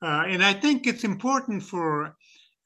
Uh, 0.00 0.24
and 0.26 0.44
I 0.44 0.52
think 0.52 0.86
it's 0.86 1.04
important 1.04 1.62
for 1.62 2.14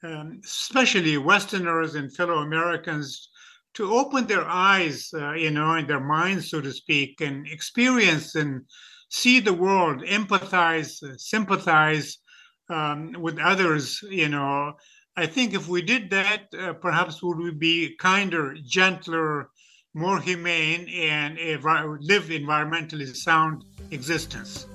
um, 0.04 0.40
especially 0.44 1.16
Westerners 1.16 1.94
and 1.94 2.14
fellow 2.14 2.38
Americans 2.38 3.28
to 3.74 3.92
open 3.94 4.26
their 4.26 4.44
eyes, 4.44 5.10
uh, 5.14 5.32
you 5.32 5.50
know, 5.50 5.74
and 5.74 5.88
their 5.88 6.00
minds, 6.00 6.50
so 6.50 6.60
to 6.60 6.72
speak, 6.72 7.20
and 7.20 7.46
experience 7.46 8.34
and 8.34 8.62
see 9.08 9.40
the 9.40 9.52
world, 9.52 10.02
empathize, 10.02 11.02
uh, 11.02 11.16
sympathize 11.16 12.18
um, 12.68 13.12
with 13.18 13.38
others, 13.38 14.02
you 14.10 14.28
know. 14.28 14.72
I 15.16 15.26
think 15.26 15.54
if 15.54 15.68
we 15.68 15.82
did 15.82 16.10
that, 16.10 16.46
uh, 16.58 16.72
perhaps 16.74 17.22
would 17.22 17.38
we 17.38 17.52
be 17.52 17.94
kinder, 17.98 18.56
gentler, 18.64 19.50
more 19.94 20.20
humane, 20.20 20.88
and 20.88 21.38
live 21.38 22.24
environmentally 22.24 23.14
sound 23.14 23.64
existence. 23.90 24.66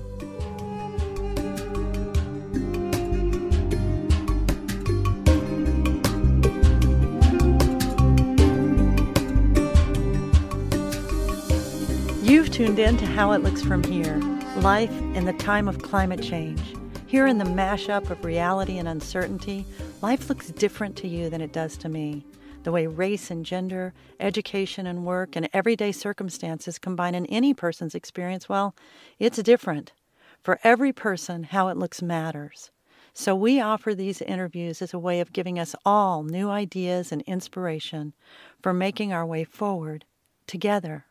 Tuned 12.58 12.80
in 12.80 12.98
to 12.98 13.06
How 13.06 13.34
It 13.34 13.44
Looks 13.44 13.62
From 13.62 13.84
Here 13.84 14.18
Life 14.62 14.90
in 15.14 15.26
the 15.26 15.34
Time 15.34 15.68
of 15.68 15.84
Climate 15.84 16.24
Change. 16.24 16.60
Here 17.06 17.28
in 17.28 17.38
the 17.38 17.46
mashup 17.46 18.10
of 18.10 18.26
reality 18.26 18.80
and 18.80 18.88
uncertainty, 18.88 19.64
life 20.02 20.28
looks 20.28 20.48
different 20.48 20.96
to 20.96 21.08
you 21.08 21.30
than 21.30 21.40
it 21.40 21.54
does 21.54 21.78
to 21.78 21.88
me. 21.88 22.26
The 22.64 22.72
way 22.72 22.88
race 22.88 23.30
and 23.30 23.46
gender, 23.46 23.94
education 24.20 24.88
and 24.88 25.06
work, 25.06 25.36
and 25.36 25.48
everyday 25.54 25.92
circumstances 25.92 26.80
combine 26.80 27.14
in 27.14 27.28
any 27.28 27.54
person's 27.54 27.94
experience, 27.94 28.50
well, 28.50 28.76
it's 29.20 29.38
different. 29.44 29.94
For 30.42 30.58
every 30.64 30.92
person, 30.92 31.44
how 31.44 31.68
it 31.68 31.78
looks 31.78 32.02
matters. 32.02 32.72
So 33.14 33.36
we 33.36 33.62
offer 33.62 33.94
these 33.94 34.24
interviews 34.24 34.82
as 34.82 34.96
a 34.96 35.00
way 35.00 35.20
of 35.20 35.32
giving 35.32 35.60
us 35.60 35.76
all 35.86 36.24
new 36.24 36.50
ideas 36.50 37.12
and 37.12 37.22
inspiration 37.28 38.16
for 38.64 38.74
making 38.74 39.14
our 39.14 39.28
way 39.28 39.44
forward 39.44 40.06
together. 40.48 41.06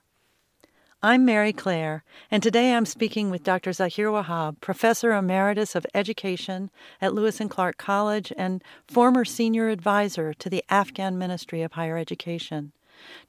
I'm 1.03 1.27
Mary 1.27 1.53
Claire, 1.53 2.05
and 2.31 2.43
today 2.43 2.73
I'm 2.73 2.87
speaking 2.87 3.31
with 3.31 3.45
Dr. 3.45 3.73
Zaher 3.73 4.11
Wahab, 4.11 4.63
Professor 4.63 5.13
Emeritus 5.13 5.75
of 5.75 5.87
Education 5.93 6.71
at 7.03 7.13
Lewis 7.13 7.39
and 7.39 7.51
Clark 7.51 7.77
College 7.77 8.33
and 8.39 8.65
former 8.89 9.23
Senior 9.23 9.69
Advisor 9.69 10.33
to 10.33 10.49
the 10.49 10.65
Afghan 10.71 11.19
Ministry 11.19 11.61
of 11.61 11.73
Higher 11.73 11.99
Education. 11.99 12.73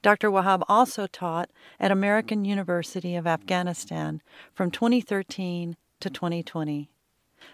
Dr. 0.00 0.30
Wahab 0.30 0.62
also 0.66 1.06
taught 1.06 1.50
at 1.78 1.92
American 1.92 2.46
University 2.46 3.14
of 3.14 3.26
Afghanistan 3.26 4.22
from 4.54 4.70
2013 4.70 5.76
to 6.00 6.08
2020. 6.08 6.88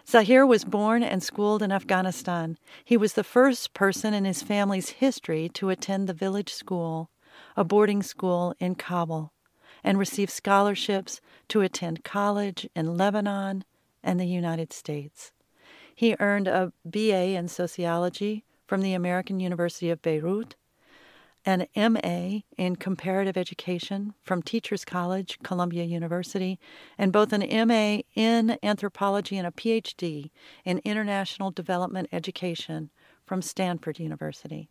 Zaher 0.07 0.47
was 0.47 0.63
born 0.63 1.03
and 1.03 1.21
schooled 1.21 1.61
in 1.61 1.73
Afghanistan. 1.73 2.57
He 2.85 2.95
was 2.95 3.13
the 3.13 3.23
first 3.25 3.73
person 3.73 4.13
in 4.13 4.23
his 4.23 4.41
family's 4.41 4.91
history 4.91 5.49
to 5.55 5.69
attend 5.69 6.07
the 6.07 6.13
village 6.13 6.53
school, 6.53 7.09
a 7.57 7.65
boarding 7.65 8.01
school 8.01 8.55
in 8.61 8.75
Kabul 8.75 9.33
and 9.85 9.99
received 9.99 10.31
scholarships 10.31 11.21
to 11.47 11.61
attend 11.61 12.03
college 12.03 12.67
in 12.75 12.97
Lebanon 12.97 13.63
and 14.03 14.19
the 14.19 14.25
United 14.25 14.73
States. 14.73 15.31
He 15.93 16.15
earned 16.19 16.47
a 16.47 16.73
BA 16.83 17.35
in 17.37 17.47
sociology 17.47 18.43
from 18.65 18.81
the 18.81 18.95
American 18.95 19.39
University 19.39 19.91
of 19.91 20.01
Beirut, 20.01 20.55
an 21.45 21.67
MA 21.75 22.39
in 22.57 22.75
comparative 22.77 23.37
education 23.37 24.15
from 24.23 24.41
Teachers 24.41 24.83
College, 24.83 25.37
Columbia 25.43 25.83
University, 25.83 26.59
and 26.97 27.13
both 27.13 27.31
an 27.31 27.67
MA 27.67 27.99
in 28.15 28.57
anthropology 28.63 29.37
and 29.37 29.45
a 29.45 29.51
PhD 29.51 30.31
in 30.65 30.81
international 30.83 31.51
development 31.51 32.09
education 32.11 32.89
from 33.23 33.43
Stanford 33.43 33.99
University. 33.99 34.67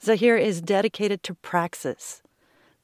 Zaher 0.00 0.40
is 0.40 0.60
dedicated 0.60 1.24
to 1.24 1.34
praxis, 1.34 2.22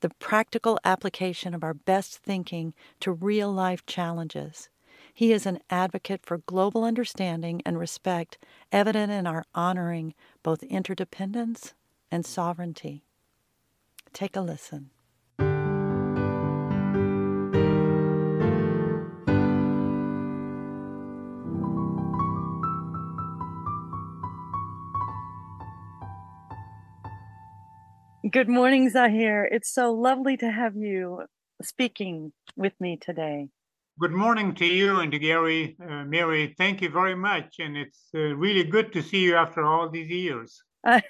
the 0.05 0.11
practical 0.19 0.79
application 0.85 1.55
of 1.55 1.65
our 1.65 1.73
best 1.73 2.19
thinking 2.19 2.75
to 3.01 3.11
real 3.11 3.51
life 3.51 3.87
challenges. 3.87 4.69
He 5.15 5.33
is 5.33 5.47
an 5.47 5.61
advocate 5.71 6.27
for 6.27 6.43
global 6.45 6.85
understanding 6.85 7.63
and 7.65 7.79
respect, 7.79 8.37
evident 8.71 9.11
in 9.11 9.27
our 9.27 9.47
honoring 9.55 10.13
both 10.43 10.63
interdependence 10.65 11.73
and 12.11 12.27
sovereignty. 12.27 13.03
Take 14.13 14.37
a 14.37 14.43
listen. 14.43 14.91
Good 28.31 28.49
morning, 28.49 28.91
Zaher. 28.91 29.47
It's 29.51 29.71
so 29.71 29.93
lovely 29.93 30.39
to 30.39 30.51
have 30.51 30.77
you 30.77 31.25
speaking 31.61 32.33
with 32.57 32.73
me 32.81 32.97
today. 32.97 33.49
Good 34.01 34.13
morning 34.13 34.55
to 34.55 34.65
you 34.65 35.01
and 35.01 35.13
to 35.13 35.19
Gary. 35.19 35.77
Uh, 35.79 36.05
Mary, 36.05 36.55
thank 36.57 36.81
you 36.81 36.89
very 36.89 37.15
much. 37.15 37.57
And 37.59 37.77
it's 37.77 38.09
uh, 38.15 38.19
really 38.19 38.65
good 38.65 38.95
to 38.95 39.03
see 39.03 39.25
you 39.25 39.37
after 39.37 39.67
all 39.67 39.91
these 39.91 40.09
years. 40.09 40.63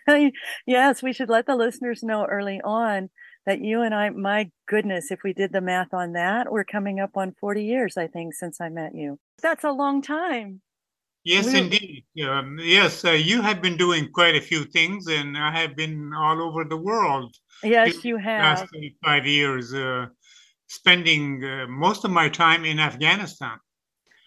Yes, 0.67 1.05
we 1.05 1.13
should 1.13 1.29
let 1.29 1.47
the 1.47 1.55
listeners 1.55 2.03
know 2.03 2.25
early 2.25 2.61
on 2.65 3.11
that 3.47 3.61
you 3.61 3.83
and 3.83 3.95
I, 3.95 4.11
my 4.11 4.51
goodness, 4.67 5.13
if 5.13 5.21
we 5.23 5.33
did 5.33 5.53
the 5.53 5.61
math 5.61 5.95
on 5.95 6.15
that, 6.15 6.51
we're 6.51 6.65
coming 6.65 6.99
up 6.99 7.17
on 7.17 7.37
40 7.41 7.65
years, 7.65 7.97
I 7.97 8.09
think, 8.09 8.35
since 8.35 8.61
I 8.61 8.71
met 8.71 8.93
you. 8.93 9.21
That's 9.41 9.63
a 9.63 9.71
long 9.71 10.03
time. 10.03 10.63
Yes, 11.25 11.47
indeed. 11.55 12.05
Um, 12.23 12.59
yes, 12.61 13.03
uh, 13.05 13.13
you 13.13 13.41
have 13.41 13.63
been 13.63 13.79
doing 13.79 14.11
quite 14.13 14.37
a 14.37 14.43
few 14.43 14.65
things, 14.65 15.07
and 15.09 15.39
I 15.39 15.51
have 15.59 15.75
been 15.75 16.13
all 16.15 16.43
over 16.43 16.65
the 16.65 16.77
world. 16.77 17.35
Yes, 17.63 18.05
you 18.05 18.19
have. 18.19 18.61
Last 18.61 18.77
five 19.03 19.27
years, 19.27 19.73
uh, 19.73 20.07
spending 20.69 21.43
uh, 21.43 21.67
most 21.67 22.05
of 22.05 22.11
my 22.11 22.29
time 22.29 22.67
in 22.67 22.79
Afghanistan. 22.79 23.59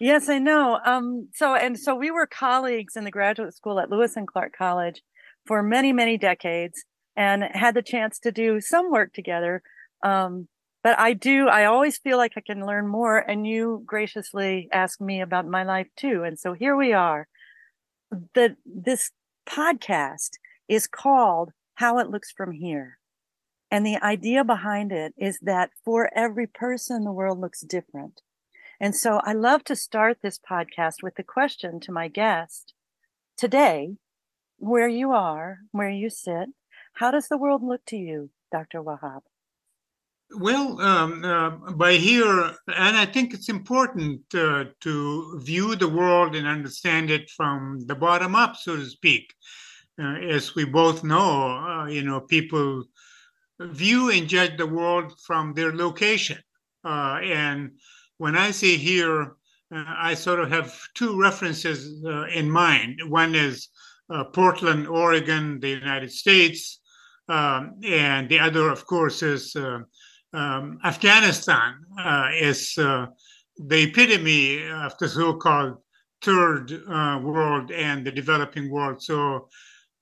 Yes, 0.00 0.28
I 0.28 0.38
know. 0.38 0.80
Um, 0.84 1.28
so, 1.34 1.54
and 1.54 1.78
so 1.78 1.94
we 1.94 2.10
were 2.10 2.26
colleagues 2.26 2.96
in 2.96 3.04
the 3.04 3.10
graduate 3.12 3.54
school 3.54 3.78
at 3.78 3.90
Lewis 3.90 4.16
and 4.16 4.26
Clark 4.26 4.54
College 4.56 5.02
for 5.46 5.62
many, 5.62 5.92
many 5.92 6.18
decades, 6.18 6.84
and 7.16 7.44
had 7.52 7.74
the 7.74 7.82
chance 7.82 8.18
to 8.20 8.32
do 8.32 8.60
some 8.60 8.90
work 8.90 9.12
together. 9.12 9.62
Um, 10.02 10.48
but 10.88 10.98
I 10.98 11.12
do, 11.12 11.48
I 11.48 11.66
always 11.66 11.98
feel 11.98 12.16
like 12.16 12.32
I 12.34 12.40
can 12.40 12.64
learn 12.64 12.88
more. 12.88 13.18
And 13.18 13.46
you 13.46 13.82
graciously 13.84 14.70
asked 14.72 15.02
me 15.02 15.20
about 15.20 15.46
my 15.46 15.62
life 15.62 15.88
too. 15.98 16.22
And 16.22 16.38
so 16.38 16.54
here 16.54 16.74
we 16.74 16.94
are. 16.94 17.28
The, 18.32 18.56
this 18.64 19.10
podcast 19.46 20.38
is 20.66 20.86
called 20.86 21.50
How 21.74 21.98
It 21.98 22.08
Looks 22.08 22.32
From 22.32 22.52
Here. 22.52 22.96
And 23.70 23.84
the 23.84 24.02
idea 24.02 24.44
behind 24.44 24.90
it 24.90 25.12
is 25.18 25.38
that 25.42 25.72
for 25.84 26.08
every 26.16 26.46
person, 26.46 27.04
the 27.04 27.12
world 27.12 27.38
looks 27.38 27.60
different. 27.60 28.22
And 28.80 28.96
so 28.96 29.20
I 29.24 29.34
love 29.34 29.64
to 29.64 29.76
start 29.76 30.20
this 30.22 30.38
podcast 30.38 31.02
with 31.02 31.16
the 31.16 31.22
question 31.22 31.80
to 31.80 31.92
my 31.92 32.08
guest 32.08 32.72
today, 33.36 33.98
where 34.56 34.88
you 34.88 35.12
are, 35.12 35.58
where 35.70 35.90
you 35.90 36.08
sit, 36.08 36.48
how 36.94 37.10
does 37.10 37.28
the 37.28 37.36
world 37.36 37.62
look 37.62 37.84
to 37.88 37.98
you, 37.98 38.30
Dr. 38.50 38.82
Wahab? 38.82 39.20
Well, 40.30 40.78
um, 40.82 41.24
uh, 41.24 41.72
by 41.72 41.94
here, 41.94 42.54
and 42.68 42.96
I 42.96 43.06
think 43.06 43.32
it's 43.32 43.48
important 43.48 44.22
uh, 44.34 44.64
to 44.80 45.40
view 45.42 45.74
the 45.74 45.88
world 45.88 46.36
and 46.36 46.46
understand 46.46 47.10
it 47.10 47.30
from 47.30 47.80
the 47.86 47.94
bottom 47.94 48.34
up, 48.34 48.56
so 48.56 48.76
to 48.76 48.84
speak. 48.84 49.34
Uh, 49.98 50.16
as 50.16 50.54
we 50.54 50.66
both 50.66 51.02
know, 51.02 51.56
uh, 51.56 51.86
you 51.86 52.02
know, 52.02 52.20
people 52.20 52.84
view 53.58 54.10
and 54.10 54.28
judge 54.28 54.58
the 54.58 54.66
world 54.66 55.14
from 55.26 55.54
their 55.54 55.74
location. 55.74 56.38
Uh, 56.84 57.20
and 57.24 57.70
when 58.18 58.36
I 58.36 58.50
say 58.50 58.76
here, 58.76 59.32
uh, 59.74 59.84
I 59.86 60.12
sort 60.12 60.40
of 60.40 60.50
have 60.50 60.78
two 60.94 61.18
references 61.18 62.04
in 62.34 62.50
mind. 62.50 63.00
One 63.08 63.34
is 63.34 63.68
Portland, 64.34 64.88
Oregon, 64.88 65.58
the 65.58 65.70
United 65.70 66.12
States, 66.12 66.80
um, 67.28 67.80
and 67.82 68.28
the 68.28 68.38
other, 68.38 68.68
of 68.70 68.86
course, 68.86 69.22
is 69.22 69.56
um, 70.32 70.78
Afghanistan 70.84 71.74
uh, 71.98 72.28
is 72.34 72.76
uh, 72.78 73.06
the 73.56 73.84
epitome 73.84 74.68
of 74.68 74.96
the 74.98 75.08
so-called 75.08 75.78
third 76.22 76.72
uh, 76.72 77.20
world 77.22 77.70
and 77.70 78.04
the 78.04 78.12
developing 78.12 78.70
world. 78.70 79.02
So 79.02 79.48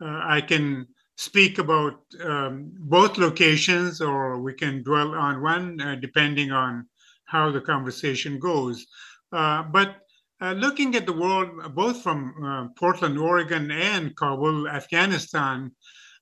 uh, 0.00 0.20
I 0.24 0.40
can 0.40 0.86
speak 1.16 1.58
about 1.58 2.00
um, 2.22 2.72
both 2.78 3.18
locations, 3.18 4.00
or 4.00 4.40
we 4.40 4.52
can 4.52 4.82
dwell 4.82 5.14
on 5.14 5.42
one, 5.42 5.80
uh, 5.80 5.96
depending 5.96 6.52
on 6.52 6.86
how 7.24 7.50
the 7.50 7.60
conversation 7.60 8.38
goes. 8.38 8.86
Uh, 9.32 9.62
but 9.62 9.96
looking 10.40 10.94
at 10.94 11.06
the 11.06 11.12
world, 11.12 11.48
both 11.74 12.02
from 12.02 12.70
Portland, 12.78 13.18
Oregon, 13.18 13.70
and 13.70 14.14
Kabul, 14.16 14.68
Afghanistan, 14.68 15.72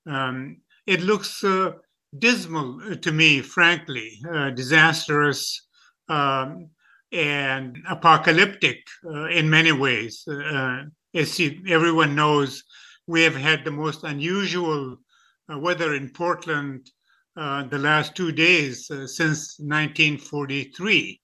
um, 0.06 0.56
it 0.86 1.00
looks 1.00 1.44
dismal 2.18 2.96
to 2.96 3.12
me, 3.12 3.40
frankly, 3.40 4.20
uh, 4.32 4.50
disastrous. 4.50 5.66
Um, 6.08 6.70
and 7.14 7.78
apocalyptic 7.88 8.80
uh, 9.06 9.26
in 9.26 9.48
many 9.48 9.72
ways. 9.72 10.26
Uh, 10.26 10.82
as 11.14 11.40
everyone 11.68 12.14
knows, 12.14 12.64
we 13.06 13.22
have 13.22 13.36
had 13.36 13.64
the 13.64 13.70
most 13.70 14.02
unusual 14.02 14.96
uh, 15.52 15.58
weather 15.58 15.94
in 15.94 16.10
Portland 16.10 16.90
uh, 17.36 17.62
the 17.64 17.78
last 17.78 18.14
two 18.16 18.32
days 18.32 18.86
since 18.86 19.58
1943. 19.60 21.20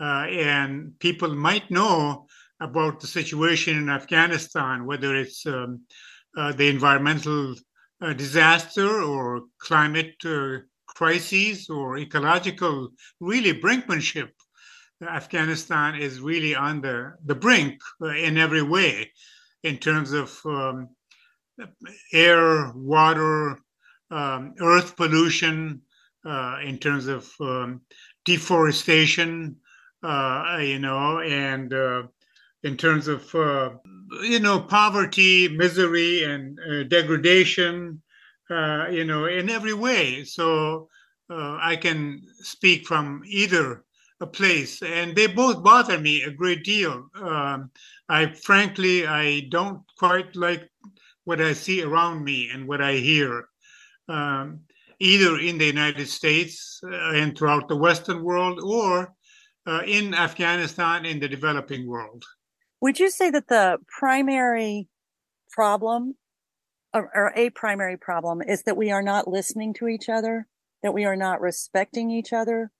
Uh, 0.00 0.04
and 0.04 0.98
people 0.98 1.34
might 1.34 1.70
know 1.70 2.26
about 2.60 3.00
the 3.00 3.06
situation 3.06 3.78
in 3.78 3.88
Afghanistan, 3.88 4.84
whether 4.84 5.14
it's 5.14 5.46
um, 5.46 5.80
the 6.34 6.68
environmental 6.68 7.54
disaster 8.00 9.02
or 9.02 9.42
climate 9.58 10.16
crises 10.86 11.68
or 11.68 11.98
ecological 11.98 12.88
really 13.20 13.52
brinkmanship. 13.60 14.30
Afghanistan 15.02 15.96
is 15.96 16.20
really 16.20 16.54
on 16.54 16.80
the, 16.80 17.12
the 17.24 17.34
brink 17.34 17.80
uh, 18.00 18.08
in 18.08 18.38
every 18.38 18.62
way 18.62 19.10
in 19.62 19.76
terms 19.76 20.12
of 20.12 20.38
um, 20.44 20.88
air, 22.12 22.72
water, 22.74 23.58
um, 24.10 24.54
earth 24.60 24.96
pollution, 24.96 25.80
uh, 26.24 26.58
in 26.64 26.78
terms 26.78 27.06
of 27.06 27.30
um, 27.40 27.80
deforestation, 28.24 29.56
uh, 30.02 30.58
you 30.60 30.78
know, 30.78 31.20
and 31.20 31.72
uh, 31.74 32.02
in 32.64 32.76
terms 32.76 33.08
of, 33.08 33.32
uh, 33.34 33.70
you 34.22 34.40
know, 34.40 34.58
poverty, 34.60 35.48
misery, 35.48 36.24
and 36.24 36.58
uh, 36.60 36.82
degradation, 36.84 38.02
you 38.50 39.04
know, 39.04 39.26
in 39.26 39.48
every 39.48 39.74
way. 39.74 40.24
So 40.24 40.88
I 41.30 41.76
can 41.76 42.20
speak 42.42 42.86
from 42.86 43.22
either 43.26 43.84
a 44.20 44.26
place, 44.26 44.82
and 44.82 45.14
they 45.14 45.26
both 45.26 45.62
bother 45.62 45.98
me 45.98 46.22
a 46.22 46.30
great 46.30 46.64
deal. 46.64 47.08
Um, 47.16 47.70
I 48.08 48.32
frankly, 48.32 49.06
I 49.06 49.48
don't 49.50 49.80
quite 49.98 50.36
like 50.36 50.70
what 51.24 51.40
I 51.40 51.52
see 51.52 51.82
around 51.82 52.24
me 52.24 52.50
and 52.52 52.68
what 52.68 52.80
I 52.80 52.94
hear, 52.94 53.48
um, 54.08 54.60
either 55.00 55.38
in 55.38 55.58
the 55.58 55.66
United 55.66 56.08
States 56.08 56.80
uh, 56.84 57.12
and 57.20 57.36
throughout 57.36 57.68
the 57.68 57.76
Western 57.76 58.22
world, 58.22 58.60
or 58.62 59.12
uh, 59.66 59.82
in 59.86 60.14
Afghanistan 60.14 61.04
in 61.04 61.18
the 61.18 61.28
developing 61.28 61.86
world. 61.86 62.24
Would 62.84 63.00
you 63.00 63.08
say 63.08 63.30
that 63.30 63.48
the 63.48 63.78
primary 63.88 64.90
problem, 65.50 66.16
or, 66.92 67.10
or 67.14 67.32
a 67.34 67.48
primary 67.48 67.96
problem, 67.96 68.42
is 68.42 68.64
that 68.64 68.76
we 68.76 68.90
are 68.90 69.00
not 69.00 69.26
listening 69.26 69.72
to 69.78 69.88
each 69.88 70.10
other, 70.10 70.48
that 70.82 70.92
we 70.92 71.06
are 71.06 71.16
not 71.16 71.40
respecting 71.40 72.10
each 72.10 72.30
other? 72.30 72.72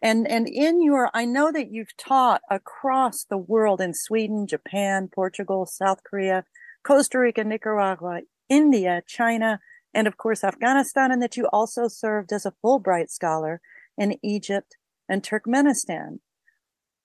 And, 0.00 0.28
and 0.28 0.48
in 0.48 0.80
your, 0.80 1.10
I 1.12 1.24
know 1.24 1.50
that 1.50 1.72
you've 1.72 1.96
taught 1.96 2.42
across 2.48 3.24
the 3.24 3.36
world 3.36 3.80
in 3.80 3.94
Sweden, 3.94 4.46
Japan, 4.46 5.08
Portugal, 5.12 5.66
South 5.66 6.04
Korea, 6.08 6.44
Costa 6.84 7.18
Rica, 7.18 7.42
Nicaragua, 7.42 8.20
India, 8.48 9.02
China, 9.08 9.58
and 9.92 10.06
of 10.06 10.16
course 10.16 10.44
Afghanistan, 10.44 11.10
and 11.10 11.20
that 11.20 11.36
you 11.36 11.48
also 11.52 11.88
served 11.88 12.32
as 12.32 12.46
a 12.46 12.54
Fulbright 12.64 13.10
scholar 13.10 13.60
in 13.96 14.20
Egypt 14.22 14.76
and 15.08 15.24
Turkmenistan, 15.24 16.20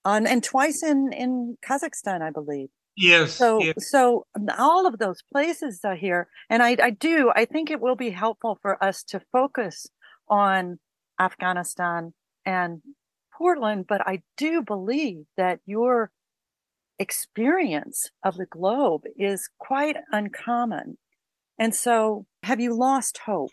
on, 0.06 0.28
and 0.28 0.44
twice 0.44 0.84
in, 0.84 1.12
in 1.14 1.58
Kazakhstan, 1.68 2.22
I 2.22 2.32
believe. 2.32 2.70
Yes. 2.96 3.34
So, 3.34 3.62
yes. 3.62 3.90
so 3.90 4.26
all 4.58 4.86
of 4.86 5.00
those 5.00 5.24
places 5.32 5.80
are 5.84 5.96
here, 5.96 6.28
and 6.50 6.62
I, 6.62 6.78
I 6.82 6.90
do. 6.92 7.32
I 7.36 7.46
think 7.46 7.72
it 7.72 7.82
will 7.82 7.96
be 7.96 8.12
helpful 8.12 8.60
for 8.62 8.82
us 8.84 9.04
to 9.06 9.22
focus 9.32 9.88
on 10.28 10.80
Afghanistan 11.20 12.14
and 12.46 12.82
Portland, 13.36 13.86
but 13.88 14.02
I 14.08 14.22
do 14.38 14.62
believe 14.62 15.26
that 15.38 15.60
your 15.66 16.12
experience 17.00 18.12
of 18.24 18.38
the 18.38 18.46
globe 18.46 19.04
is 19.18 19.50
quite 19.58 19.98
uncommon. 20.12 20.98
And 21.58 21.74
so, 21.74 22.26
have 22.44 22.60
you 22.60 22.76
lost 22.76 23.20
hope? 23.26 23.52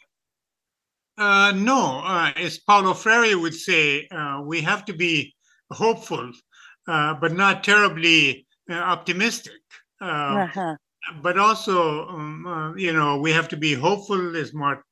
Uh, 1.17 1.53
no, 1.55 2.03
uh, 2.05 2.33
as 2.37 2.59
Paulo 2.59 2.95
Freire 2.95 3.39
would 3.39 3.55
say, 3.55 4.09
uh, 4.09 4.43
we 4.45 4.63
have 4.63 4.85
to 4.87 4.95
be 4.95 5.35
hopeful, 5.73 6.31
uh, 6.89 7.15
but 7.15 7.33
not 7.33 7.65
terribly 7.65 8.47
uh, 8.71 8.75
optimistic. 8.75 9.61
Uh, 10.01 10.47
uh-huh. 10.47 10.77
But 11.23 11.39
also, 11.39 12.09
um, 12.09 12.75
you 12.77 12.93
know, 12.93 13.19
we 13.19 13.33
have 13.33 13.49
to 13.49 13.57
be 13.57 13.75
hopeful, 13.75 14.37
as 14.37 14.53
Mark, 14.53 14.85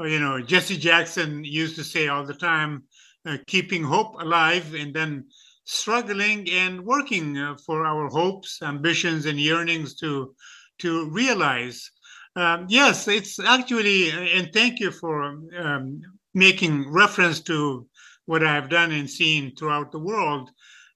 you 0.00 0.18
know, 0.18 0.42
Jesse 0.42 0.76
Jackson 0.76 1.44
used 1.44 1.76
to 1.76 1.84
say 1.84 2.08
all 2.08 2.24
the 2.24 2.34
time 2.34 2.82
uh, 3.26 3.38
keeping 3.46 3.82
hope 3.82 4.20
alive 4.20 4.74
and 4.74 4.92
then 4.92 5.24
struggling 5.64 6.48
and 6.50 6.84
working 6.84 7.38
uh, 7.38 7.56
for 7.64 7.86
our 7.86 8.08
hopes, 8.08 8.60
ambitions, 8.62 9.26
and 9.26 9.40
yearnings 9.40 9.94
to 9.96 10.34
to 10.78 11.08
realize. 11.10 11.90
Um, 12.36 12.66
yes, 12.68 13.06
it's 13.06 13.38
actually, 13.38 14.10
uh, 14.10 14.20
and 14.20 14.52
thank 14.52 14.80
you 14.80 14.90
for 14.90 15.22
um, 15.56 16.00
making 16.34 16.90
reference 16.92 17.40
to 17.42 17.86
what 18.26 18.44
I've 18.44 18.68
done 18.68 18.92
and 18.92 19.08
seen 19.08 19.54
throughout 19.54 19.92
the 19.92 19.98
world. 19.98 20.50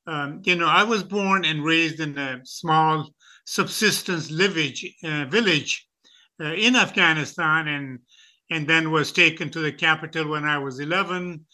Um, 0.07 0.41
you 0.45 0.57
know, 0.57 0.67
I 0.67 0.85
was 0.85 1.03
born 1.03 1.45
and 1.45 1.65
raised 1.65 2.01
in 2.01 2.17
a 2.17 2.41
small 2.45 3.11
subsistence 3.45 4.29
village, 4.29 4.87
uh, 5.05 5.27
village 5.27 5.87
uh, 6.41 6.55
in 6.55 6.77
Afghanistan, 6.77 7.69
and 7.69 7.99
and 8.51 8.67
then 8.67 8.91
was 8.91 9.13
taken 9.13 9.51
to 9.51 9.61
the 9.61 9.73
capital 9.73 10.29
when 10.29 10.45
I 10.45 10.57
was 10.57 10.81
11 10.81 11.45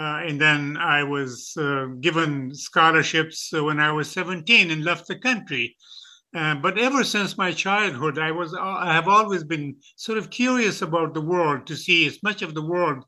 uh, 0.00 0.22
and 0.24 0.40
then 0.40 0.76
I 0.78 1.02
was 1.02 1.54
uh, 1.58 1.86
given 2.00 2.54
scholarships 2.54 3.52
uh, 3.54 3.62
when 3.62 3.80
I 3.80 3.92
was 3.92 4.10
17 4.10 4.70
and 4.70 4.84
left 4.84 5.06
the 5.08 5.18
country. 5.18 5.76
Uh, 6.34 6.54
but 6.54 6.78
ever 6.78 7.02
since 7.02 7.36
my 7.36 7.52
childhood, 7.52 8.18
I 8.18 8.30
was 8.30 8.54
I 8.54 8.94
have 8.94 9.08
always 9.08 9.42
been 9.42 9.76
sort 9.96 10.16
of 10.16 10.30
curious 10.30 10.80
about 10.80 11.12
the 11.12 11.20
world 11.20 11.66
to 11.66 11.76
see 11.76 12.06
as 12.06 12.22
much 12.22 12.40
of 12.40 12.54
the 12.54 12.62
world 12.62 13.04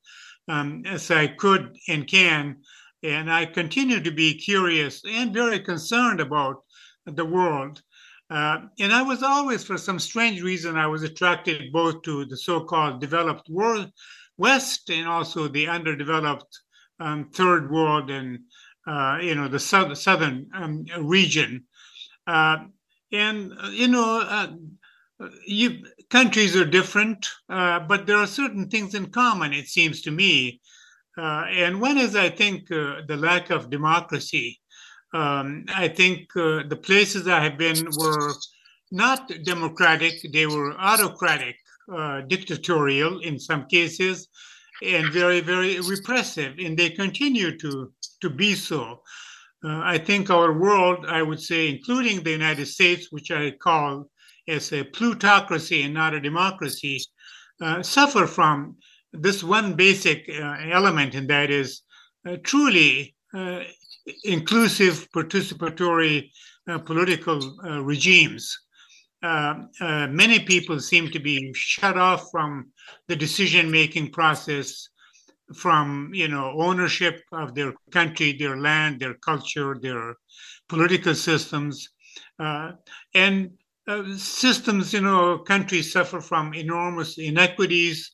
um, 0.49 0.83
as 0.87 1.11
I 1.11 1.29
could 1.29 1.77
and 1.89 2.07
can, 2.07 2.57
and 3.03 3.33
I 3.33 3.47
continue 3.47 4.01
to 4.01 4.11
be 4.11 4.35
curious 4.35 5.03
and 5.09 5.35
very 5.35 5.61
concerned 5.61 6.21
about 6.21 6.63
the 7.07 7.25
world. 7.25 7.83
Uh, 8.31 8.61
and 8.79 8.93
I 8.93 9.03
was 9.03 9.23
always, 9.23 9.65
for 9.65 9.77
some 9.77 9.99
strange 9.99 10.41
reason, 10.41 10.77
I 10.77 10.87
was 10.87 11.03
attracted 11.03 11.73
both 11.73 12.03
to 12.03 12.25
the 12.25 12.37
so-called 12.37 13.01
developed 13.01 13.49
world, 13.51 13.91
West, 14.39 14.89
and 14.89 15.07
also 15.07 15.49
the 15.49 15.69
underdeveloped 15.69 16.59
um, 16.99 17.29
third 17.35 17.71
world 17.71 18.11
and 18.11 18.39
uh, 18.87 19.19
you 19.21 19.35
know 19.35 19.49
the 19.49 19.59
south, 19.59 19.97
southern 19.99 20.49
um, 20.55 20.85
region, 20.99 21.65
uh, 22.27 22.59
and 23.13 23.53
uh, 23.61 23.69
you 23.69 23.89
know 23.89 24.21
uh, 24.21 24.49
you, 25.47 25.85
countries 26.13 26.55
are 26.55 26.77
different, 26.79 27.21
uh, 27.49 27.81
but 27.81 28.07
there 28.07 28.19
are 28.19 28.27
certain 28.43 28.69
things 28.69 28.95
in 28.95 29.07
common. 29.07 29.53
It 29.53 29.69
seems 29.77 30.03
to 30.03 30.11
me, 30.11 30.61
and 31.17 31.81
one 31.81 31.99
is 31.99 32.15
I 32.15 32.29
think 32.29 32.69
the 32.69 33.19
lack 33.29 33.51
of 33.51 33.71
democracy. 33.71 34.61
Um, 35.15 35.65
I 35.85 35.89
think 35.89 36.17
the 36.35 36.81
places 36.89 37.23
I 37.27 37.41
have 37.47 37.57
been 37.57 37.81
were 38.03 38.33
not 38.91 39.21
democratic; 39.45 40.15
they 40.37 40.47
were 40.47 40.71
autocratic, 40.91 41.57
dictatorial 42.29 43.21
in 43.29 43.39
some 43.49 43.67
cases 43.67 44.29
and 44.83 45.13
very, 45.13 45.41
very 45.41 45.81
repressive, 45.81 46.53
and 46.59 46.77
they 46.77 46.91
continue 46.91 47.57
to, 47.59 47.93
to 48.21 48.29
be 48.31 48.55
so. 48.55 49.01
Uh, 49.65 49.81
I 49.95 49.99
think 49.99 50.29
our 50.29 50.53
world, 50.59 51.07
I 51.09 51.23
would 51.23 51.41
say, 51.41 51.69
including 51.69 52.23
the 52.23 52.33
United 52.33 52.67
States, 52.67 53.13
which 53.13 53.31
I 53.31 53.53
call 53.53 54.11
as 54.49 54.73
a 54.73 54.85
plutocracy 54.85 55.83
and 55.83 55.95
not 55.95 56.15
a 56.15 56.21
democracy, 56.21 57.01
uh, 57.61 57.83
suffer 57.83 58.27
from 58.27 58.77
this 59.13 59.45
one 59.45 59.75
basic 59.75 60.29
uh, 60.29 60.57
element, 60.71 61.15
and 61.15 61.29
that 61.29 61.51
is 61.51 61.83
uh, 62.29 62.37
truly 62.43 63.15
uh, 63.35 63.61
inclusive, 64.25 65.09
participatory 65.15 66.31
uh, 66.69 66.79
political 66.79 67.39
regimes. 67.83 68.59
many 69.23 70.41
people 70.41 70.81
seem 70.81 71.11
to 71.11 71.21
be 71.21 71.53
shut 71.55 71.97
off 71.97 72.31
from 72.31 72.71
the 73.09 73.17
decision 73.17 73.71
making 73.71 74.11
process 74.11 74.89
from 75.55 76.11
you 76.15 76.29
know 76.29 76.53
ownership 76.57 77.21
of 77.33 77.55
their 77.55 77.73
country 77.91 78.33
their 78.33 78.57
land 78.57 79.01
their 79.01 79.15
culture 79.15 79.77
their 79.81 80.15
political 80.69 81.15
systems 81.15 81.91
uh, 82.39 82.73
and 83.15 83.51
uh, 83.93 84.17
systems 84.17 84.93
you 84.93 85.01
know 85.01 85.39
countries 85.39 85.93
suffer 85.93 86.21
from 86.21 86.55
enormous 86.55 87.19
inequities 87.19 88.11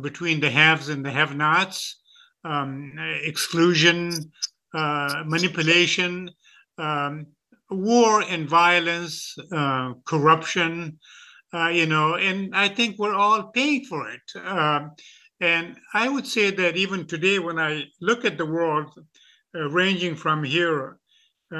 between 0.00 0.40
the 0.40 0.50
haves 0.50 0.88
and 0.88 1.04
the 1.04 1.10
have 1.10 1.34
nots 1.36 2.00
um, 2.44 2.92
exclusion 3.22 4.12
uh, 4.74 5.22
manipulation 5.26 6.30
um, 6.78 7.26
war 7.70 8.22
and 8.28 8.48
violence 8.48 9.34
uh, 9.52 9.92
corruption 10.04 10.98
uh, 11.54 11.68
you 11.68 11.86
know, 11.86 12.16
and 12.16 12.54
I 12.54 12.68
think 12.68 12.98
we're 12.98 13.14
all 13.14 13.44
paying 13.44 13.84
for 13.84 14.08
it. 14.10 14.22
Uh, 14.34 14.88
and 15.40 15.76
I 15.92 16.08
would 16.08 16.26
say 16.26 16.50
that 16.50 16.76
even 16.76 17.06
today, 17.06 17.38
when 17.38 17.58
I 17.58 17.84
look 18.00 18.24
at 18.24 18.38
the 18.38 18.46
world, 18.46 18.92
uh, 19.54 19.68
ranging 19.70 20.16
from 20.16 20.42
here 20.42 20.98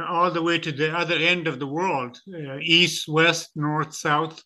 all 0.03 0.31
the 0.31 0.43
way 0.43 0.59
to 0.59 0.73
the 0.73 0.93
other 0.97 1.17
end 1.17 1.47
of 1.47 1.59
the 1.59 1.67
world, 1.67 2.21
uh, 2.35 2.59
east, 2.61 3.09
west, 3.09 3.51
north, 3.55 3.95
south. 3.95 4.43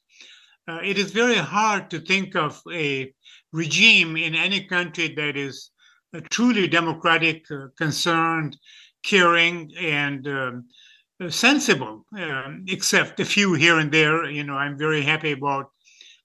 Uh, 0.68 0.80
it 0.84 0.98
is 0.98 1.12
very 1.12 1.36
hard 1.36 1.90
to 1.90 2.00
think 2.00 2.36
of 2.36 2.60
a 2.72 3.12
regime 3.52 4.16
in 4.16 4.34
any 4.34 4.64
country 4.64 5.14
that 5.14 5.36
is 5.36 5.70
truly 6.30 6.66
democratic, 6.68 7.46
concerned, 7.76 8.56
caring, 9.02 9.70
and 9.78 10.26
um, 10.28 10.64
sensible, 11.28 12.04
um, 12.18 12.64
except 12.68 13.20
a 13.20 13.24
few 13.24 13.54
here 13.54 13.78
and 13.78 13.92
there. 13.92 14.30
You 14.30 14.44
know, 14.44 14.54
I'm 14.54 14.78
very 14.78 15.02
happy 15.02 15.32
about 15.32 15.70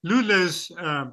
Lula's 0.04 0.70
uh, 0.78 1.06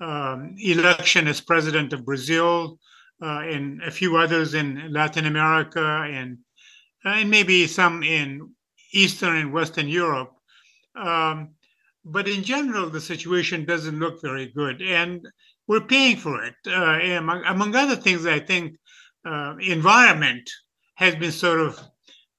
um, 0.00 0.54
election 0.58 1.28
as 1.28 1.40
president 1.40 1.92
of 1.92 2.04
Brazil 2.04 2.78
uh, 3.22 3.40
and 3.40 3.82
a 3.82 3.90
few 3.90 4.16
others 4.16 4.54
in 4.54 4.92
Latin 4.92 5.26
America 5.26 6.04
and 6.10 6.38
and 7.04 7.30
maybe 7.30 7.66
some 7.66 8.02
in 8.02 8.50
Eastern 8.92 9.36
and 9.36 9.52
Western 9.52 9.88
Europe. 9.88 10.32
Um, 10.94 11.54
but 12.04 12.28
in 12.28 12.42
general, 12.42 12.90
the 12.90 13.00
situation 13.00 13.64
doesn't 13.64 13.98
look 13.98 14.20
very 14.20 14.46
good, 14.46 14.82
and 14.82 15.26
we're 15.66 15.86
paying 15.86 16.16
for 16.16 16.42
it. 16.42 16.54
Uh, 16.66 16.98
among, 17.18 17.44
among, 17.44 17.74
other 17.74 17.96
things, 17.96 18.26
I 18.26 18.40
think 18.40 18.76
uh, 19.24 19.54
environment 19.60 20.48
has 20.96 21.14
been 21.14 21.32
sort 21.32 21.60
of 21.60 21.80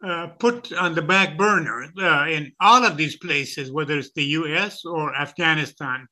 uh, 0.05 0.27
put 0.39 0.73
on 0.73 0.93
the 0.95 1.01
back 1.01 1.37
burner 1.37 1.85
uh, 2.01 2.27
in 2.27 2.51
all 2.59 2.83
of 2.83 2.97
these 2.97 3.15
places, 3.17 3.71
whether 3.71 3.97
it's 3.97 4.11
the 4.11 4.25
US 4.25 4.83
or 4.83 5.15
Afghanistan. 5.15 6.05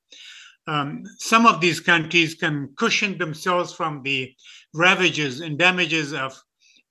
Um, 0.67 1.03
some 1.17 1.45
of 1.45 1.59
these 1.59 1.79
countries 1.81 2.35
can 2.35 2.69
cushion 2.77 3.17
themselves 3.17 3.73
from 3.73 4.01
the 4.03 4.33
ravages 4.73 5.41
and 5.41 5.57
damages 5.57 6.13
of 6.13 6.39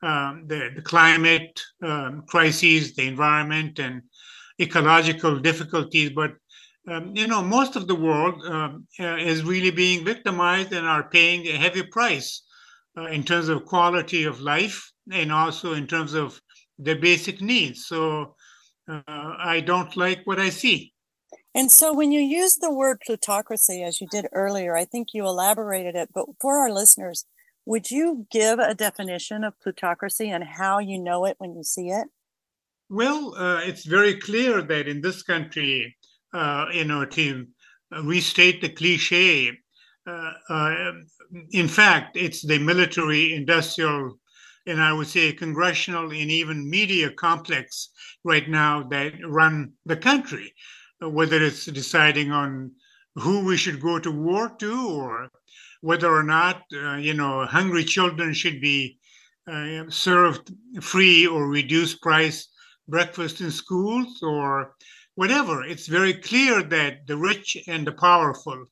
um, 0.02 0.44
the, 0.46 0.70
the, 0.74 0.82
climate 0.82 1.60
um, 1.82 2.24
crises, 2.26 2.94
the 2.94 3.06
environment, 3.06 3.78
and 3.78 4.02
ecological 4.60 5.38
difficulties. 5.38 6.10
But 6.10 6.32
um, 6.88 7.14
you 7.14 7.26
know, 7.26 7.42
most 7.42 7.76
of 7.76 7.86
the 7.86 7.94
world 7.94 8.42
um, 8.46 8.86
uh, 8.98 9.16
is 9.16 9.42
really 9.42 9.70
being 9.70 10.04
victimized 10.04 10.72
and 10.72 10.86
are 10.86 11.08
paying 11.08 11.46
a 11.46 11.56
heavy 11.56 11.82
price 11.82 12.42
uh, 12.96 13.06
in 13.06 13.22
terms 13.22 13.48
of 13.48 13.66
quality 13.66 14.24
of 14.24 14.40
life 14.40 14.90
and 15.12 15.30
also 15.30 15.74
in 15.74 15.86
terms 15.86 16.14
of 16.14 16.40
their 16.78 16.96
basic 16.96 17.40
needs. 17.40 17.86
So 17.86 18.34
uh, 18.88 19.02
I 19.06 19.62
don't 19.64 19.96
like 19.96 20.20
what 20.24 20.40
I 20.40 20.48
see. 20.48 20.92
And 21.54 21.70
so 21.70 21.92
when 21.92 22.12
you 22.12 22.20
use 22.20 22.56
the 22.56 22.72
word 22.72 23.00
plutocracy, 23.04 23.82
as 23.82 24.00
you 24.00 24.06
did 24.10 24.26
earlier, 24.32 24.76
I 24.76 24.84
think 24.84 25.08
you 25.12 25.26
elaborated 25.26 25.96
it, 25.96 26.10
but 26.14 26.26
for 26.40 26.58
our 26.58 26.70
listeners, 26.70 27.24
would 27.70 27.88
you 27.88 28.26
give 28.32 28.58
a 28.58 28.74
definition 28.74 29.44
of 29.44 29.54
plutocracy 29.60 30.28
and 30.28 30.42
how 30.42 30.80
you 30.80 30.98
know 30.98 31.24
it 31.24 31.36
when 31.38 31.54
you 31.54 31.62
see 31.62 31.88
it? 31.90 32.08
Well, 32.88 33.32
uh, 33.36 33.60
it's 33.62 33.84
very 33.84 34.16
clear 34.16 34.60
that 34.60 34.88
in 34.88 35.00
this 35.00 35.22
country, 35.22 35.96
uh, 36.34 36.66
you 36.72 36.84
know, 36.84 37.04
to 37.04 37.46
restate 38.02 38.60
the 38.60 38.70
cliche, 38.70 39.56
uh, 40.04 40.32
uh 40.48 40.92
in 41.52 41.68
fact, 41.68 42.16
it's 42.16 42.44
the 42.44 42.58
military 42.58 43.34
industrial 43.34 44.18
and 44.66 44.82
I 44.82 44.92
would 44.92 45.06
say 45.06 45.32
congressional 45.32 46.10
and 46.10 46.30
even 46.30 46.68
media 46.68 47.08
complex 47.12 47.90
right 48.24 48.48
now 48.48 48.82
that 48.90 49.12
run 49.24 49.72
the 49.86 49.96
country, 49.96 50.52
whether 51.00 51.40
it's 51.40 51.66
deciding 51.66 52.32
on 52.32 52.72
who 53.14 53.44
we 53.44 53.56
should 53.56 53.80
go 53.80 54.00
to 54.00 54.10
war 54.10 54.48
to 54.58 54.90
or 54.90 55.30
whether 55.80 56.10
or 56.12 56.22
not 56.22 56.62
uh, 56.74 56.96
you 56.96 57.14
know 57.14 57.46
hungry 57.46 57.84
children 57.84 58.32
should 58.32 58.60
be 58.60 58.98
uh, 59.50 59.84
served 59.88 60.52
free 60.80 61.26
or 61.26 61.48
reduced 61.48 62.00
price 62.02 62.48
breakfast 62.88 63.40
in 63.40 63.50
schools 63.50 64.22
or 64.22 64.74
whatever. 65.14 65.64
It's 65.64 65.86
very 65.86 66.14
clear 66.14 66.62
that 66.62 67.06
the 67.06 67.16
rich 67.16 67.56
and 67.66 67.86
the 67.86 67.92
powerful, 67.92 68.64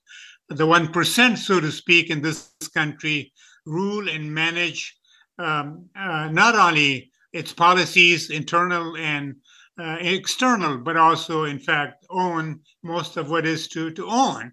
the 0.49 0.67
one 0.67 0.89
percent, 0.93 1.39
so 1.39 1.61
to 1.61 1.71
speak, 1.71 2.11
in 2.11 2.21
this 2.21 2.51
country, 2.75 3.33
rule 3.65 4.09
and 4.09 4.33
manage 4.33 4.97
um, 5.39 5.87
uh, 5.97 6.29
not 6.33 6.55
only 6.55 7.11
its 7.33 7.53
policies, 7.53 8.31
internal 8.31 8.97
and 8.97 9.37
uh, 9.81 9.97
external, 10.01 10.79
but 10.79 10.97
also, 10.97 11.45
in 11.45 11.59
fact, 11.59 12.05
own 12.11 12.61
most 12.83 13.17
of 13.17 13.31
what 13.31 13.47
is 13.47 13.69
to 13.69 13.91
to 13.93 14.07
own 14.09 14.53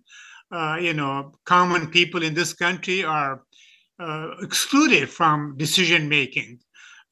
uh, 0.56 0.78
you 0.78 0.94
know, 0.94 1.34
common 1.46 1.88
people 1.88 2.24
in 2.24 2.34
this 2.34 2.54
country 2.54 3.04
are 3.04 3.42
uh, 4.00 4.30
excluded 4.42 5.10
from 5.10 5.58
decision 5.58 6.08
making. 6.08 6.60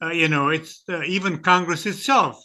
Uh, 0.01 0.11
you 0.11 0.29
know, 0.29 0.49
it's 0.49 0.83
uh, 0.89 1.03
even 1.03 1.37
Congress 1.39 1.85
itself 1.85 2.41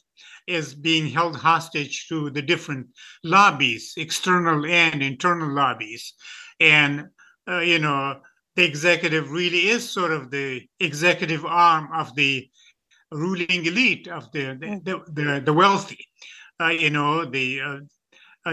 is 0.48 0.74
being 0.74 1.06
held 1.06 1.36
hostage 1.36 2.08
to 2.08 2.30
the 2.30 2.42
different 2.42 2.86
lobbies, 3.22 3.94
external 3.96 4.66
and 4.66 5.02
internal 5.02 5.54
lobbies, 5.54 6.14
and 6.58 7.06
uh, 7.48 7.60
you 7.60 7.78
know, 7.78 8.20
the 8.56 8.64
executive 8.64 9.30
really 9.30 9.68
is 9.68 9.88
sort 9.88 10.10
of 10.10 10.30
the 10.32 10.66
executive 10.80 11.44
arm 11.44 11.88
of 11.94 12.12
the 12.16 12.48
ruling 13.12 13.66
elite 13.66 14.08
of 14.08 14.30
the 14.32 14.58
the, 14.84 15.00
the, 15.12 15.40
the 15.44 15.52
wealthy. 15.52 16.04
Uh, 16.60 16.68
you 16.68 16.90
know, 16.90 17.24
the 17.24 17.86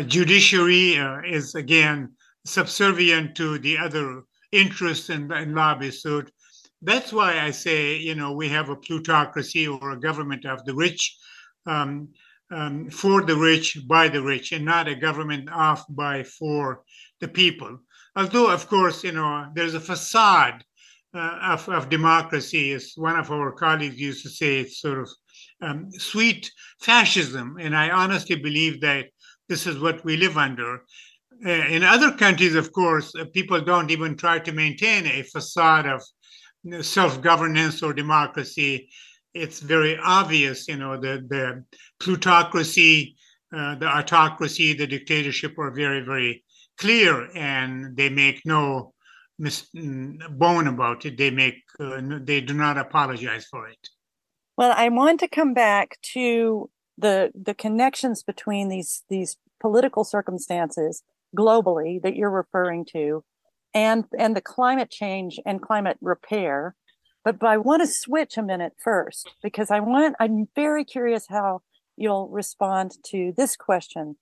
judiciary 0.05 0.91
is 1.25 1.55
again 1.55 2.11
subservient 2.45 3.35
to 3.35 3.57
the 3.59 3.77
other 3.77 4.23
interests 4.51 5.09
and, 5.09 5.31
and 5.31 5.55
lobbies. 5.55 6.01
So 6.01 6.23
that's 6.81 7.11
why 7.11 7.39
I 7.39 7.51
say, 7.51 7.97
you 7.97 8.15
know, 8.15 8.31
we 8.33 8.47
have 8.49 8.69
a 8.69 8.75
plutocracy 8.75 9.67
or 9.67 9.91
a 9.91 9.99
government 9.99 10.45
of 10.45 10.63
the 10.65 10.75
rich, 10.75 11.17
um, 11.65 12.09
um, 12.51 12.89
for 12.89 13.23
the 13.23 13.35
rich, 13.35 13.79
by 13.87 14.07
the 14.07 14.21
rich, 14.21 14.51
and 14.51 14.63
not 14.63 14.87
a 14.87 14.95
government 14.95 15.49
of, 15.49 15.83
by, 15.89 16.23
for 16.23 16.83
the 17.19 17.27
people. 17.27 17.79
Although, 18.15 18.51
of 18.51 18.67
course, 18.67 19.03
you 19.03 19.11
know, 19.11 19.47
there's 19.55 19.73
a 19.73 19.79
facade 19.79 20.63
uh, 21.15 21.39
of, 21.41 21.67
of 21.69 21.89
democracy, 21.89 22.71
as 22.71 22.93
one 22.95 23.17
of 23.17 23.31
our 23.31 23.51
colleagues 23.51 23.99
used 23.99 24.23
to 24.23 24.29
say, 24.29 24.59
it's 24.59 24.79
sort 24.79 24.99
of 24.99 25.09
um, 25.61 25.89
sweet 25.91 26.51
fascism. 26.81 27.57
And 27.59 27.75
I 27.75 27.89
honestly 27.89 28.35
believe 28.35 28.79
that 28.81 29.07
this 29.49 29.65
is 29.65 29.79
what 29.79 30.03
we 30.05 30.17
live 30.17 30.37
under. 30.37 30.83
Uh, 31.43 31.49
in 31.49 31.83
other 31.83 32.11
countries, 32.11 32.55
of 32.55 32.71
course, 32.71 33.13
uh, 33.15 33.25
people 33.33 33.59
don't 33.61 33.91
even 33.91 34.15
try 34.15 34.39
to 34.39 34.51
maintain 34.51 35.05
a 35.05 35.23
facade 35.23 35.85
of 35.85 36.01
self 36.85 37.21
governance 37.21 37.81
or 37.83 37.93
democracy. 37.93 38.89
It's 39.33 39.59
very 39.59 39.97
obvious, 39.97 40.67
you 40.67 40.77
know, 40.77 40.97
the, 40.97 41.25
the 41.27 41.63
plutocracy, 41.99 43.15
uh, 43.55 43.75
the 43.75 43.87
autocracy, 43.87 44.73
the 44.73 44.87
dictatorship 44.87 45.57
are 45.57 45.71
very, 45.71 46.01
very 46.01 46.43
clear 46.77 47.29
and 47.35 47.95
they 47.97 48.09
make 48.09 48.41
no 48.45 48.93
mis- 49.37 49.67
mm, 49.75 50.17
bone 50.37 50.67
about 50.67 51.05
it. 51.05 51.17
They 51.17 51.31
make, 51.31 51.63
uh, 51.79 52.01
they 52.21 52.39
do 52.41 52.53
not 52.53 52.77
apologize 52.77 53.45
for 53.45 53.67
it. 53.67 53.89
Well, 54.57 54.73
I 54.75 54.87
want 54.89 55.19
to 55.19 55.27
come 55.27 55.53
back 55.53 55.99
to 56.13 56.69
the 56.97 57.31
the 57.35 57.53
connections 57.53 58.23
between 58.23 58.69
these 58.69 59.03
these 59.09 59.37
political 59.59 60.05
circumstances 60.05 61.03
globally 61.35 62.01
that 62.01 62.15
you're 62.15 62.29
referring 62.29 62.85
to 62.93 63.23
and 63.73 64.05
and 64.17 64.35
the 64.35 64.41
climate 64.41 64.89
change 64.89 65.39
and 65.45 65.61
climate 65.61 65.97
repair. 66.01 66.75
But, 67.23 67.39
but 67.39 67.47
i 67.47 67.57
want 67.57 67.81
to 67.81 67.87
switch 67.91 68.37
a 68.37 68.43
minute 68.43 68.73
first 68.83 69.29
because 69.41 69.71
i 69.71 69.79
want 69.79 70.15
i'm 70.19 70.47
very 70.55 70.85
curious 70.85 71.25
how 71.27 71.61
you'll 71.97 72.29
respond 72.29 72.91
to 73.11 73.33
this 73.37 73.55
question. 73.55 74.17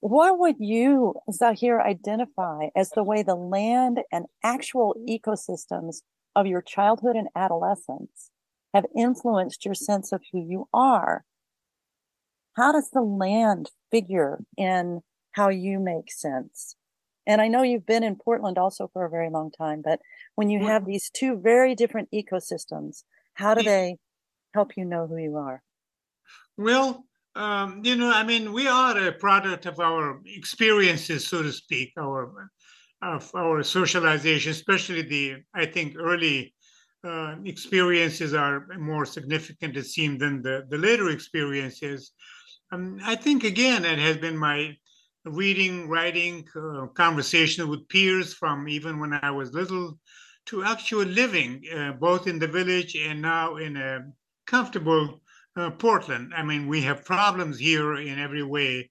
What 0.00 0.38
would 0.38 0.56
you 0.58 1.14
zaher 1.30 1.82
identify 1.82 2.68
as 2.76 2.90
the 2.90 3.02
way 3.02 3.22
the 3.22 3.34
land 3.34 4.00
and 4.12 4.26
actual 4.42 4.94
ecosystems 5.08 6.02
of 6.36 6.46
your 6.46 6.60
childhood 6.60 7.16
and 7.16 7.28
adolescence 7.34 8.30
have 8.74 8.84
influenced 8.96 9.64
your 9.64 9.74
sense 9.74 10.12
of 10.12 10.20
who 10.30 10.40
you 10.46 10.68
are? 10.74 11.24
How 12.56 12.72
does 12.72 12.90
the 12.90 13.00
land 13.00 13.70
figure 13.90 14.40
in 14.56 15.00
how 15.34 15.48
you 15.48 15.80
make 15.80 16.10
sense. 16.10 16.76
And 17.26 17.40
I 17.40 17.48
know 17.48 17.62
you've 17.62 17.86
been 17.86 18.04
in 18.04 18.16
Portland 18.16 18.56
also 18.56 18.88
for 18.92 19.04
a 19.04 19.10
very 19.10 19.30
long 19.30 19.50
time, 19.50 19.82
but 19.82 20.00
when 20.36 20.48
you 20.48 20.66
have 20.66 20.84
these 20.84 21.10
two 21.10 21.36
very 21.36 21.74
different 21.74 22.08
ecosystems, 22.12 23.02
how 23.34 23.54
do 23.54 23.62
they 23.62 23.96
help 24.52 24.76
you 24.76 24.84
know 24.84 25.06
who 25.06 25.16
you 25.16 25.36
are? 25.36 25.62
Well, 26.56 27.04
um, 27.34 27.80
you 27.82 27.96
know, 27.96 28.12
I 28.12 28.22
mean, 28.22 28.52
we 28.52 28.68
are 28.68 28.96
a 29.08 29.12
product 29.12 29.66
of 29.66 29.80
our 29.80 30.20
experiences, 30.24 31.26
so 31.26 31.42
to 31.42 31.52
speak, 31.52 31.92
our 31.98 32.50
of 33.02 33.30
our 33.34 33.62
socialization, 33.62 34.50
especially 34.52 35.02
the, 35.02 35.36
I 35.52 35.66
think, 35.66 35.96
early 35.98 36.54
uh, 37.02 37.34
experiences 37.44 38.32
are 38.32 38.66
more 38.78 39.04
significant, 39.04 39.76
it 39.76 39.86
seems, 39.86 40.20
than 40.20 40.40
the, 40.42 40.64
the 40.70 40.78
later 40.78 41.10
experiences. 41.10 42.12
Um, 42.72 42.98
I 43.04 43.16
think, 43.16 43.44
again, 43.44 43.84
it 43.84 43.98
has 43.98 44.16
been 44.16 44.38
my 44.38 44.76
reading, 45.24 45.88
writing, 45.88 46.46
uh, 46.54 46.86
conversation 46.88 47.68
with 47.68 47.88
peers 47.88 48.34
from 48.34 48.68
even 48.68 49.00
when 49.00 49.12
I 49.12 49.30
was 49.30 49.52
little 49.52 49.98
to 50.46 50.64
actual 50.64 51.04
living, 51.04 51.62
uh, 51.74 51.92
both 51.92 52.26
in 52.26 52.38
the 52.38 52.46
village 52.46 52.94
and 52.96 53.22
now 53.22 53.56
in 53.56 53.76
a 53.76 54.00
comfortable 54.46 55.22
uh, 55.56 55.70
Portland. 55.70 56.32
I 56.36 56.42
mean, 56.42 56.68
we 56.68 56.82
have 56.82 57.04
problems 57.04 57.58
here 57.58 57.94
in 57.94 58.18
every 58.18 58.42
way, 58.42 58.90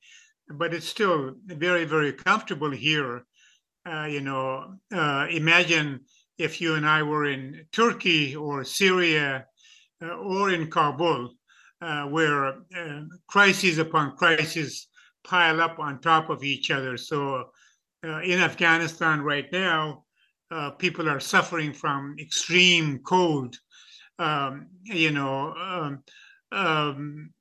but 0.50 0.74
it's 0.74 0.88
still 0.88 1.36
very, 1.46 1.86
very 1.86 2.14
comfortable 2.14 2.72
here. 2.72 3.26
Uh, 3.86 4.06
you 4.06 4.22
know, 4.22 4.76
uh, 4.94 5.28
imagine 5.30 6.00
if 6.38 6.62
you 6.62 6.76
and 6.76 6.88
I 6.88 7.04
were 7.04 7.26
in 7.26 7.66
Turkey 7.72 8.36
or 8.36 8.64
Syria 8.64 9.46
uh, 10.02 10.16
or 10.16 10.50
in 10.50 10.72
Kabul, 10.72 11.34
where 12.10 12.56
crises 13.28 13.78
upon 13.78 14.16
crises 14.16 14.88
pile 15.24 15.62
up 15.62 15.80
on 15.80 16.02
top 16.02 16.30
of 16.30 16.44
each 16.44 16.72
other. 16.72 16.98
So, 16.98 17.50
in 18.04 18.40
Afghanistan 18.40 19.22
right 19.22 19.46
now, 19.52 20.04
people 20.78 21.10
are 21.10 21.20
suffering 21.20 21.74
from 21.74 22.16
extreme 22.20 23.00
cold. 23.00 23.56
Um, 24.20 24.68
you 24.84 25.12
know, 25.12 25.54
um, 25.54 26.04
um, 26.52 27.34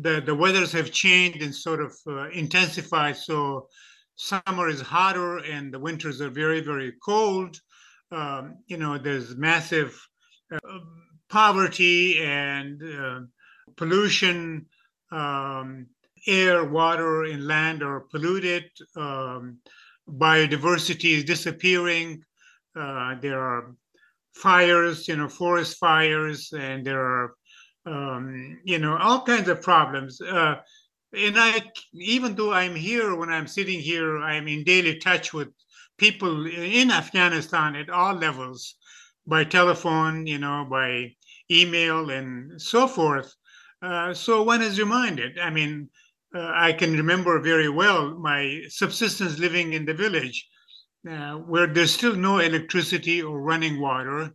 the 0.00 0.20
the 0.20 0.34
weathers 0.34 0.72
have 0.72 0.92
changed 0.92 1.42
and 1.42 1.54
sort 1.54 1.80
of 1.80 1.94
uh, 2.06 2.28
intensified. 2.30 3.16
So 3.16 3.68
summer 4.16 4.68
is 4.68 4.80
hotter 4.80 5.38
and 5.38 5.72
the 5.72 5.78
winters 5.78 6.20
are 6.20 6.30
very 6.30 6.60
very 6.60 6.92
cold. 7.04 7.58
Um, 8.10 8.58
you 8.66 8.76
know, 8.76 8.98
there's 8.98 9.36
massive 9.36 9.98
uh, 10.52 10.78
poverty 11.28 12.20
and 12.20 12.82
uh, 12.82 13.20
pollution. 13.76 14.66
Um, 15.10 15.86
air, 16.28 16.64
water, 16.64 17.24
and 17.24 17.46
land 17.46 17.82
are 17.82 18.00
polluted. 18.00 18.64
Um, 18.96 19.58
biodiversity 20.08 21.16
is 21.16 21.24
disappearing. 21.24 22.22
Uh, 22.76 23.16
there 23.20 23.40
are 23.40 23.74
fires, 24.34 25.08
you 25.08 25.16
know, 25.16 25.28
forest 25.28 25.78
fires, 25.78 26.52
and 26.52 26.86
there 26.86 27.00
are 27.00 27.34
um, 27.88 28.58
you 28.64 28.78
know, 28.78 28.96
all 28.96 29.22
kinds 29.22 29.48
of 29.48 29.62
problems. 29.62 30.20
Uh, 30.20 30.56
and 31.12 31.36
I, 31.38 31.62
even 31.94 32.34
though 32.34 32.52
I'm 32.52 32.74
here, 32.74 33.14
when 33.14 33.30
I'm 33.30 33.46
sitting 33.46 33.80
here, 33.80 34.18
I'm 34.18 34.46
in 34.46 34.64
daily 34.64 34.98
touch 34.98 35.32
with 35.32 35.48
people 35.96 36.46
in 36.46 36.90
Afghanistan 36.90 37.76
at 37.76 37.90
all 37.90 38.14
levels, 38.14 38.76
by 39.26 39.44
telephone, 39.44 40.26
you 40.26 40.38
know, 40.38 40.66
by 40.70 41.14
email, 41.50 42.10
and 42.10 42.60
so 42.60 42.86
forth. 42.86 43.34
Uh, 43.80 44.12
so 44.12 44.42
one 44.42 44.62
is 44.62 44.78
reminded. 44.78 45.38
I 45.38 45.50
mean, 45.50 45.88
uh, 46.34 46.52
I 46.54 46.72
can 46.72 46.92
remember 46.92 47.40
very 47.40 47.68
well 47.68 48.18
my 48.18 48.62
subsistence 48.68 49.38
living 49.38 49.72
in 49.72 49.86
the 49.86 49.94
village, 49.94 50.46
uh, 51.08 51.34
where 51.34 51.66
there's 51.66 51.92
still 51.92 52.14
no 52.14 52.38
electricity 52.38 53.22
or 53.22 53.40
running 53.40 53.80
water, 53.80 54.30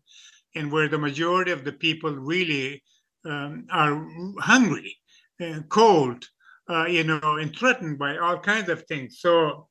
and 0.56 0.72
where 0.72 0.88
the 0.88 0.98
majority 0.98 1.52
of 1.52 1.64
the 1.64 1.74
people 1.74 2.12
really 2.16 2.84
um, 3.26 3.66
are 3.72 4.06
hungry 4.40 4.96
and 5.40 5.70
cold, 5.70 6.26
uh, 6.70 6.86
you 6.86 7.04
know, 7.04 7.38
and 7.40 7.56
threatened 7.56 8.00
by 8.00 8.18
all 8.18 8.40
kinds 8.40 8.70
of 8.70 8.84
things. 8.86 9.20
So, 9.20 9.68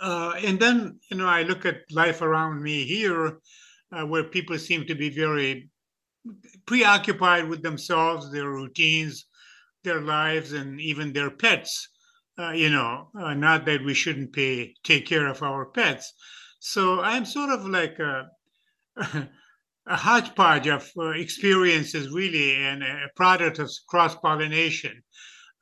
uh, 0.00 0.34
and 0.44 0.58
then, 0.58 1.00
you 1.10 1.16
know, 1.16 1.26
I 1.26 1.42
look 1.42 1.64
at 1.64 1.90
life 1.90 2.22
around 2.22 2.62
me 2.62 2.84
here, 2.84 3.38
uh, 3.92 4.04
where 4.06 4.24
people 4.24 4.58
seem 4.58 4.86
to 4.86 4.94
be 4.94 5.10
very 5.10 5.70
preoccupied 6.66 7.48
with 7.48 7.62
themselves, 7.62 8.30
their 8.30 8.50
routines, 8.50 9.26
their 9.86 10.02
lives, 10.02 10.52
and 10.52 10.78
even 10.80 11.12
their 11.12 11.30
pets. 11.30 11.88
Uh, 12.38 12.50
you 12.50 12.68
know, 12.68 13.08
uh, 13.18 13.32
not 13.32 13.64
that 13.64 13.82
we 13.82 13.94
shouldn't 13.94 14.34
pay 14.34 14.74
take 14.84 15.06
care 15.06 15.26
of 15.26 15.42
our 15.42 15.64
pets. 15.64 16.12
So 16.60 17.00
I'm 17.00 17.24
sort 17.24 17.50
of 17.50 17.64
like 17.64 17.98
a 17.98 18.28
a 19.86 19.96
hodgepodge 19.96 20.66
of 20.66 20.90
uh, 20.98 21.10
experiences, 21.10 22.10
really, 22.10 22.56
and 22.56 22.82
a 22.82 23.08
product 23.16 23.58
of 23.58 23.70
cross 23.88 24.14
pollination. 24.16 25.02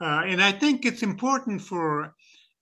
Uh, 0.00 0.23
and 0.26 0.43
I 0.43 0.50
think 0.50 0.85
it's 0.85 1.02
important 1.02 1.62
for 1.62 2.14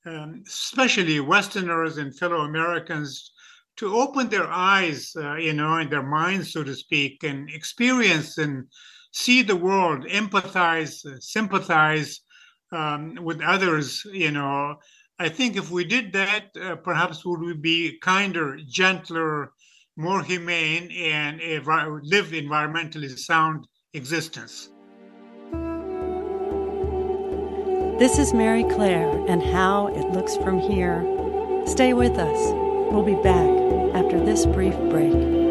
um, 0.04 0.42
especially 0.46 1.20
Westerners 1.20 1.98
and 1.98 2.16
fellow 2.18 2.40
Americans 2.40 3.32
to 3.76 3.94
open 3.94 4.28
their 4.28 4.48
eyes, 4.48 5.12
uh, 5.16 5.36
you 5.36 5.52
know, 5.52 5.76
and 5.76 5.90
their 5.90 6.02
minds, 6.02 6.52
so 6.52 6.62
to 6.64 6.74
speak, 6.74 7.22
and 7.24 7.48
experience 7.50 8.38
and 8.38 8.66
see 9.12 9.42
the 9.42 9.56
world, 9.56 10.04
empathize, 10.06 11.04
sympathize 11.22 12.20
um, 12.72 13.16
with 13.22 13.40
others, 13.42 14.04
you 14.12 14.30
know. 14.30 14.76
I 15.18 15.28
think 15.28 15.56
if 15.56 15.70
we 15.70 15.84
did 15.84 16.12
that, 16.14 16.46
uh, 16.60 16.76
perhaps 16.76 17.24
would 17.24 17.40
we 17.40 17.54
be 17.54 17.98
kinder, 18.00 18.58
gentler, 18.66 19.52
more 19.96 20.22
humane 20.22 20.90
and 20.90 21.38
live 21.38 22.28
environmentally 22.28 23.16
sound 23.18 23.66
existence. 23.92 24.70
This 27.98 28.18
is 28.18 28.32
Mary 28.32 28.64
Claire 28.64 29.10
and 29.28 29.42
how 29.42 29.88
it 29.88 30.08
looks 30.12 30.36
from 30.38 30.58
here. 30.58 31.04
Stay 31.66 31.92
with 31.92 32.18
us. 32.18 32.52
We'll 32.90 33.04
be 33.04 33.14
back 33.22 33.50
after 33.94 34.18
this 34.18 34.46
brief 34.46 34.76
break. 34.90 35.41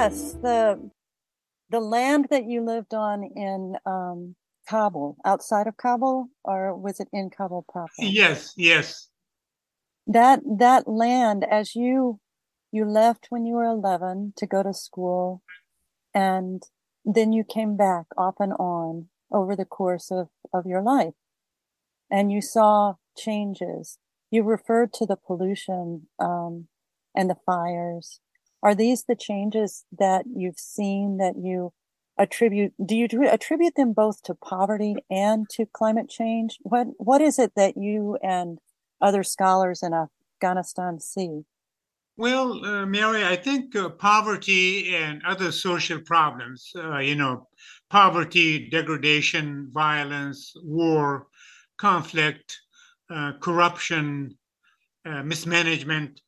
Yes, 0.00 0.36
the 0.42 0.90
the 1.68 1.80
land 1.80 2.26
that 2.30 2.44
you 2.44 2.64
lived 2.64 2.94
on 2.94 3.22
in 3.22 3.76
um, 3.86 4.34
Kabul, 4.68 5.16
outside 5.24 5.66
of 5.66 5.76
Kabul, 5.76 6.28
or 6.42 6.76
was 6.76 7.00
it 7.00 7.08
in 7.12 7.30
Kabul 7.30 7.64
proper? 7.70 7.92
Yes, 7.98 8.52
yes. 8.56 9.08
That 10.06 10.40
that 10.58 10.88
land, 10.88 11.44
as 11.48 11.74
you 11.74 12.20
you 12.72 12.84
left 12.84 13.26
when 13.30 13.44
you 13.46 13.54
were 13.54 13.64
eleven 13.64 14.32
to 14.36 14.46
go 14.46 14.62
to 14.62 14.74
school, 14.74 15.42
and 16.14 16.62
then 17.04 17.32
you 17.32 17.44
came 17.44 17.76
back 17.76 18.06
off 18.16 18.36
and 18.40 18.52
on 18.54 19.08
over 19.32 19.54
the 19.54 19.64
course 19.64 20.10
of 20.10 20.28
of 20.52 20.66
your 20.66 20.82
life, 20.82 21.14
and 22.10 22.32
you 22.32 22.40
saw 22.40 22.94
changes. 23.16 23.98
You 24.30 24.44
referred 24.44 24.92
to 24.94 25.06
the 25.06 25.16
pollution 25.16 26.06
um, 26.20 26.68
and 27.16 27.28
the 27.28 27.36
fires 27.44 28.20
are 28.62 28.74
these 28.74 29.04
the 29.04 29.16
changes 29.16 29.84
that 29.98 30.24
you've 30.34 30.58
seen 30.58 31.16
that 31.18 31.34
you 31.36 31.72
attribute? 32.18 32.72
Do 32.84 32.94
you 32.94 33.08
attribute 33.28 33.74
them 33.76 33.92
both 33.92 34.22
to 34.24 34.34
poverty 34.34 34.96
and 35.10 35.48
to 35.50 35.66
climate 35.66 36.08
change? 36.08 36.58
What 36.62 36.88
What 36.98 37.20
is 37.20 37.38
it 37.38 37.52
that 37.56 37.76
you 37.76 38.18
and 38.22 38.58
other 39.00 39.22
scholars 39.22 39.82
in 39.82 39.92
Afghanistan 39.94 41.00
see? 41.00 41.44
Well, 42.16 42.62
uh, 42.66 42.84
Mary, 42.84 43.24
I 43.24 43.36
think 43.36 43.74
uh, 43.74 43.88
poverty 43.88 44.94
and 44.94 45.22
other 45.24 45.50
social 45.52 46.00
problems, 46.02 46.70
uh, 46.76 46.98
you 46.98 47.14
know, 47.14 47.48
poverty, 47.88 48.68
degradation, 48.68 49.70
violence, 49.72 50.52
war, 50.62 51.28
conflict, 51.78 52.60
uh, 53.08 53.32
corruption, 53.40 54.36
uh, 55.06 55.22
mismanagement, 55.22 56.20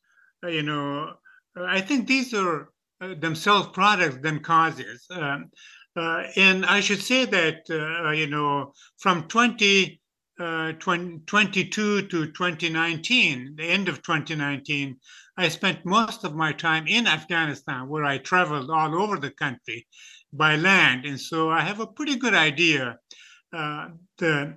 uh, 0.42 0.48
you 0.48 0.62
know, 0.62 1.12
I 1.56 1.80
think 1.80 2.06
these 2.06 2.32
are 2.34 2.70
uh, 3.00 3.14
themselves 3.14 3.68
products 3.72 4.18
than 4.22 4.40
causes. 4.40 5.06
Um, 5.10 5.50
uh, 5.96 6.24
and 6.36 6.64
I 6.64 6.80
should 6.80 7.02
say 7.02 7.24
that, 7.26 7.64
uh, 7.70 8.10
you 8.10 8.26
know, 8.26 8.72
from 8.98 9.28
20, 9.28 10.00
2022 10.38 12.02
to 12.02 12.26
2019, 12.32 13.54
the 13.56 13.64
end 13.64 13.88
of 13.88 14.02
2019, 14.02 14.96
I 15.36 15.48
spent 15.48 15.84
most 15.84 16.24
of 16.24 16.34
my 16.34 16.52
time 16.52 16.86
in 16.86 17.06
Afghanistan, 17.06 17.88
where 17.88 18.04
I 18.04 18.18
traveled 18.18 18.70
all 18.70 19.00
over 19.00 19.18
the 19.18 19.30
country 19.30 19.86
by 20.32 20.56
land. 20.56 21.04
And 21.04 21.20
so 21.20 21.50
I 21.50 21.60
have 21.60 21.80
a 21.80 21.86
pretty 21.86 22.16
good 22.16 22.34
idea 22.34 22.98
uh, 23.52 23.88
the 24.18 24.56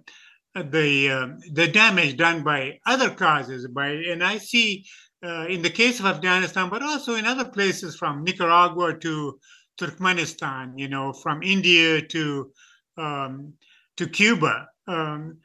the 0.56 1.10
uh, 1.10 1.28
the 1.52 1.68
damage 1.68 2.16
done 2.16 2.42
by 2.44 2.80
other 2.86 3.10
causes 3.10 3.68
by 3.68 3.90
and 3.90 4.24
I 4.24 4.38
see 4.38 4.86
uh, 5.26 5.46
in 5.48 5.62
the 5.62 5.70
case 5.70 6.00
of 6.00 6.06
Afghanistan, 6.06 6.70
but 6.70 6.84
also 6.84 7.16
in 7.16 7.26
other 7.26 7.46
places 7.46 7.96
from 7.96 8.24
Nicaragua 8.24 8.98
to 9.00 9.40
Turkmenistan, 9.80 10.74
you 10.78 10.88
know, 10.88 11.12
from 11.14 11.42
India 11.44 12.02
to 12.02 12.52
um, 12.98 13.54
to 13.98 14.08
Cuba. 14.08 14.68
Um, 14.88 15.38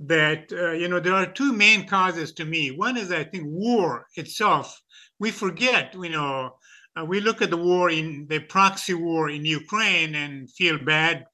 that 0.00 0.52
uh, 0.52 0.72
you 0.72 0.88
know 0.88 1.00
there 1.00 1.14
are 1.14 1.26
two 1.26 1.52
main 1.52 1.86
causes 1.86 2.32
to 2.32 2.44
me. 2.44 2.70
One 2.70 2.96
is 2.96 3.10
I 3.10 3.24
think 3.24 3.44
war 3.46 4.06
itself. 4.14 4.80
We 5.18 5.30
forget, 5.30 5.94
you 5.94 6.10
know, 6.10 6.56
uh, 6.96 7.04
we 7.04 7.20
look 7.20 7.42
at 7.42 7.50
the 7.50 7.56
war 7.56 7.90
in 7.90 8.26
the 8.28 8.40
proxy 8.40 8.94
war 8.94 9.30
in 9.30 9.44
Ukraine 9.44 10.14
and 10.14 10.50
feel 10.52 10.78
bad, 10.78 11.24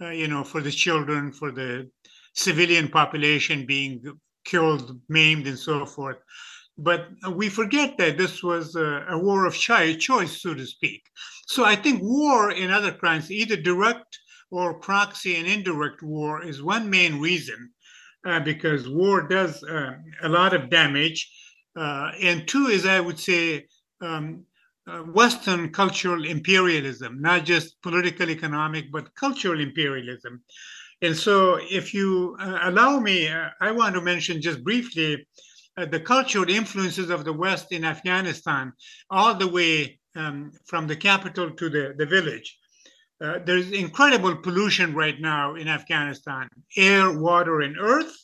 uh, 0.00 0.10
you 0.10 0.28
know, 0.28 0.44
for 0.44 0.62
the 0.62 0.70
children, 0.70 1.32
for 1.32 1.52
the 1.52 1.90
civilian 2.34 2.88
population 2.88 3.66
being 3.66 4.02
killed, 4.44 4.98
maimed, 5.08 5.46
and 5.46 5.58
so 5.58 5.84
forth. 5.84 6.16
But 6.78 7.08
we 7.32 7.48
forget 7.48 7.96
that 7.98 8.18
this 8.18 8.42
was 8.42 8.76
a, 8.76 9.06
a 9.08 9.18
war 9.18 9.46
of 9.46 9.54
choice, 9.54 10.42
so 10.42 10.54
to 10.54 10.66
speak. 10.66 11.02
So 11.46 11.64
I 11.64 11.76
think 11.76 12.02
war 12.02 12.50
and 12.50 12.70
other 12.70 12.92
crimes, 12.92 13.30
either 13.30 13.56
direct 13.56 14.18
or 14.50 14.74
proxy 14.74 15.36
and 15.36 15.46
indirect 15.46 16.02
war 16.02 16.42
is 16.42 16.62
one 16.62 16.90
main 16.90 17.18
reason, 17.18 17.70
uh, 18.26 18.40
because 18.40 18.88
war 18.88 19.26
does 19.26 19.62
uh, 19.64 19.94
a 20.22 20.28
lot 20.28 20.52
of 20.54 20.70
damage. 20.70 21.30
Uh, 21.74 22.12
and 22.22 22.46
two 22.46 22.66
is, 22.66 22.86
I 22.86 23.00
would 23.00 23.18
say, 23.18 23.66
um, 24.00 24.44
uh, 24.86 24.98
Western 24.98 25.70
cultural 25.72 26.24
imperialism, 26.24 27.20
not 27.20 27.44
just 27.44 27.80
political, 27.82 28.30
economic, 28.30 28.92
but 28.92 29.14
cultural 29.14 29.60
imperialism. 29.60 30.42
And 31.02 31.16
so, 31.16 31.58
if 31.70 31.92
you 31.92 32.36
uh, 32.40 32.60
allow 32.62 33.00
me, 33.00 33.28
uh, 33.28 33.48
I 33.60 33.72
want 33.72 33.94
to 33.96 34.00
mention 34.00 34.40
just 34.40 34.62
briefly 34.62 35.26
the 35.84 36.00
cultural 36.00 36.48
influences 36.48 37.10
of 37.10 37.24
the 37.24 37.32
West 37.32 37.72
in 37.72 37.84
Afghanistan, 37.84 38.72
all 39.10 39.34
the 39.34 39.48
way 39.48 39.98
um, 40.14 40.52
from 40.64 40.86
the 40.86 40.96
capital 40.96 41.50
to 41.50 41.68
the, 41.68 41.94
the 41.98 42.06
village. 42.06 42.58
Uh, 43.22 43.38
there's 43.44 43.70
incredible 43.72 44.36
pollution 44.36 44.94
right 44.94 45.20
now 45.20 45.54
in 45.54 45.68
Afghanistan 45.68 46.48
air, 46.76 47.18
water, 47.18 47.60
and 47.62 47.76
earth, 47.78 48.14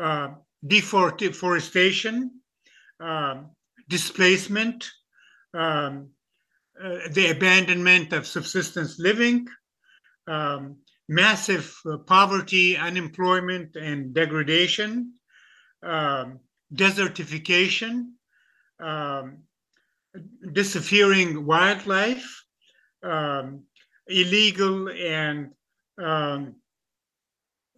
uh, 0.00 0.28
deforestation, 0.66 2.30
uh, 3.00 3.42
displacement, 3.88 4.88
um, 5.54 6.08
uh, 6.82 6.98
the 7.10 7.30
abandonment 7.30 8.12
of 8.12 8.26
subsistence 8.26 8.98
living, 8.98 9.46
um, 10.28 10.76
massive 11.08 11.74
uh, 11.86 11.98
poverty, 11.98 12.76
unemployment, 12.76 13.76
and 13.76 14.14
degradation, 14.14 15.12
um, 15.82 16.38
desertification, 16.74 18.12
um, 18.80 19.38
disappearing 20.52 21.46
wildlife, 21.46 22.44
um, 23.02 23.64
illegal 24.08 24.88
and 24.88 25.50
um, 25.98 26.54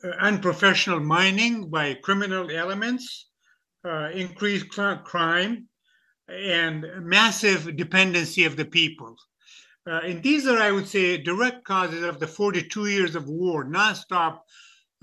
uh, 0.03 0.09
unprofessional 0.21 1.01
mining 1.01 1.71
by 1.71 1.95
criminal 1.95 2.51
elements, 2.51 3.29
uh, 3.85 4.11
increased 4.11 4.69
crime, 4.69 5.69
and 6.29 6.87
massive 7.01 7.77
dependency 7.77 8.45
of 8.45 8.57
the 8.57 8.65
people. 8.65 9.17
Uh, 9.87 10.01
and 10.05 10.23
these 10.23 10.47
are, 10.47 10.59
I 10.59 10.73
would 10.73 10.89
say, 10.89 11.19
direct 11.19 11.65
causes 11.65 12.03
of 12.03 12.19
the 12.19 12.27
42 12.27 12.87
years 12.87 13.15
of 13.15 13.29
war, 13.29 13.65
nonstop 13.65 14.41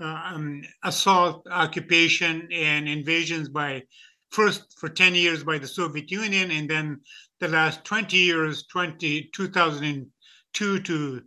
um, 0.02 0.62
assault, 0.84 1.46
occupation, 1.50 2.48
and 2.52 2.88
invasions 2.88 3.48
by 3.48 3.82
first 4.30 4.78
for 4.78 4.88
10 4.88 5.14
years 5.14 5.44
by 5.44 5.58
the 5.58 5.66
Soviet 5.66 6.10
Union, 6.10 6.50
and 6.50 6.68
then 6.68 7.00
the 7.40 7.48
last 7.48 7.84
20 7.84 8.16
years, 8.16 8.66
20, 8.66 9.30
2002 9.34 10.80
to 10.80 11.22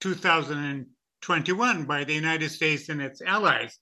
2021 0.00 1.84
by 1.84 2.04
the 2.04 2.14
United 2.14 2.50
States 2.50 2.88
and 2.88 3.02
its 3.02 3.20
allies. 3.22 3.78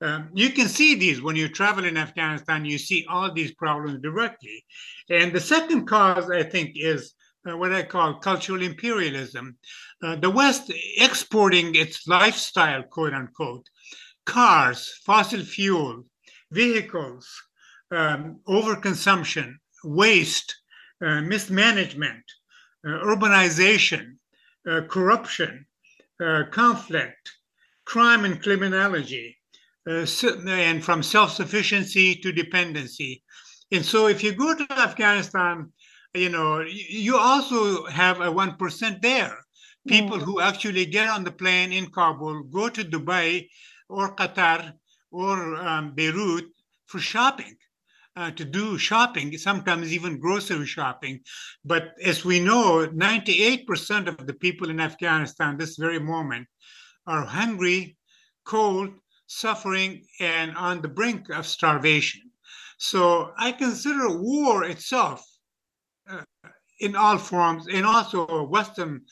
Um, 0.00 0.30
you 0.34 0.50
can 0.50 0.68
see 0.68 0.96
these 0.96 1.22
when 1.22 1.36
you 1.36 1.48
travel 1.48 1.84
in 1.84 1.96
Afghanistan, 1.96 2.64
you 2.64 2.76
see 2.76 3.06
all 3.08 3.32
these 3.32 3.54
problems 3.54 4.00
directly. 4.02 4.64
And 5.08 5.32
the 5.32 5.40
second 5.40 5.86
cause, 5.86 6.28
I 6.28 6.42
think, 6.42 6.72
is 6.74 7.14
uh, 7.48 7.56
what 7.56 7.72
I 7.72 7.82
call 7.82 8.14
cultural 8.14 8.62
imperialism. 8.62 9.56
Uh, 10.02 10.16
the 10.16 10.30
West 10.30 10.72
exporting 10.98 11.74
its 11.74 12.06
lifestyle, 12.06 12.82
quote 12.82 13.14
unquote, 13.14 13.66
cars, 14.24 14.92
fossil 15.04 15.40
fuel, 15.40 16.04
vehicles, 16.50 17.28
um, 17.90 18.40
overconsumption, 18.48 19.54
waste, 19.84 20.54
uh, 21.04 21.20
mismanagement, 21.20 22.24
uh, 22.86 22.90
urbanization, 23.04 24.16
uh, 24.68 24.82
corruption, 24.88 25.66
uh, 26.20 26.44
conflict, 26.50 27.32
crime 27.84 28.24
and 28.24 28.42
criminology, 28.42 29.36
uh, 29.88 30.06
and 30.46 30.84
from 30.84 31.02
self 31.02 31.32
sufficiency 31.32 32.14
to 32.14 32.32
dependency. 32.32 33.22
And 33.72 33.84
so, 33.84 34.06
if 34.06 34.22
you 34.22 34.32
go 34.32 34.54
to 34.54 34.72
Afghanistan, 34.72 35.72
you 36.14 36.28
know, 36.28 36.60
you 36.60 37.16
also 37.16 37.86
have 37.86 38.20
a 38.20 38.26
1% 38.26 39.02
there. 39.02 39.38
People 39.88 40.18
mm. 40.18 40.22
who 40.22 40.40
actually 40.40 40.86
get 40.86 41.08
on 41.08 41.24
the 41.24 41.32
plane 41.32 41.72
in 41.72 41.90
Kabul, 41.90 42.44
go 42.44 42.68
to 42.68 42.84
Dubai 42.84 43.48
or 43.88 44.14
Qatar 44.14 44.72
or 45.10 45.56
um, 45.56 45.94
Beirut 45.94 46.44
for 46.86 46.98
shopping. 46.98 47.56
Uh, 48.14 48.30
to 48.32 48.44
do 48.44 48.76
shopping, 48.76 49.38
sometimes 49.38 49.90
even 49.90 50.20
grocery 50.20 50.66
shopping. 50.66 51.18
But 51.64 51.94
as 52.04 52.26
we 52.26 52.40
know, 52.40 52.86
98% 52.86 54.06
of 54.06 54.26
the 54.26 54.34
people 54.34 54.68
in 54.68 54.80
Afghanistan 54.80 55.56
this 55.56 55.78
very 55.78 55.98
moment 55.98 56.46
are 57.06 57.24
hungry, 57.24 57.96
cold, 58.44 58.90
suffering, 59.26 60.04
and 60.20 60.54
on 60.58 60.82
the 60.82 60.88
brink 60.88 61.30
of 61.30 61.46
starvation. 61.46 62.20
So 62.76 63.32
I 63.38 63.52
consider 63.52 64.20
war 64.20 64.64
itself, 64.64 65.24
in 66.80 66.96
all 66.96 67.18
forms, 67.18 67.66
and 67.68 67.86
also 67.86 68.46
Western 68.46 69.02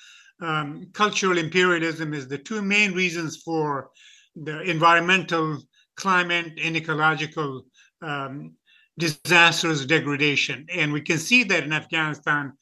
um, 0.43 0.87
cultural 0.93 1.39
imperialism, 1.39 2.15
is 2.15 2.27
the 2.27 2.39
two 2.39 2.63
main 2.63 2.93
reasons 2.93 3.37
for 3.45 3.91
the 4.35 4.63
environmental, 4.63 5.59
climate, 5.97 6.59
and 6.63 6.77
ecological 6.77 7.65
um, 8.03 8.55
disastrous 8.99 9.85
degradation. 9.85 10.67
And 10.73 10.93
we 10.93 11.01
can 11.01 11.19
see 11.19 11.45
that 11.45 11.65
in 11.65 11.73
Afghanistan, 11.73 12.53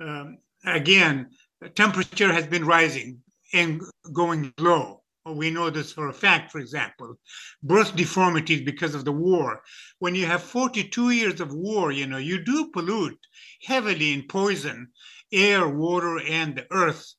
um, 0.00 0.38
again, 0.64 1.30
temperature 1.74 2.32
has 2.32 2.46
been 2.46 2.64
rising 2.64 3.18
and 3.52 3.80
going 4.12 4.52
low. 4.58 5.02
We 5.34 5.50
know 5.50 5.70
this 5.70 5.92
for 5.92 6.08
a 6.08 6.12
fact, 6.12 6.50
for 6.52 6.58
example. 6.58 7.18
Birth 7.62 7.96
deformities 7.96 8.62
because 8.62 8.94
of 8.94 9.04
the 9.04 9.12
war. 9.12 9.62
When 9.98 10.14
you 10.14 10.26
have 10.26 10.42
42 10.42 11.10
years 11.10 11.40
of 11.40 11.52
war, 11.52 11.92
you 11.92 12.06
know, 12.06 12.18
you 12.18 12.42
do 12.42 12.70
pollute 12.70 13.18
heavily 13.62 14.12
in 14.12 14.24
poison 14.28 14.88
air, 15.32 15.68
water, 15.68 16.20
and 16.20 16.56
the 16.56 16.66
earth. 16.70 17.14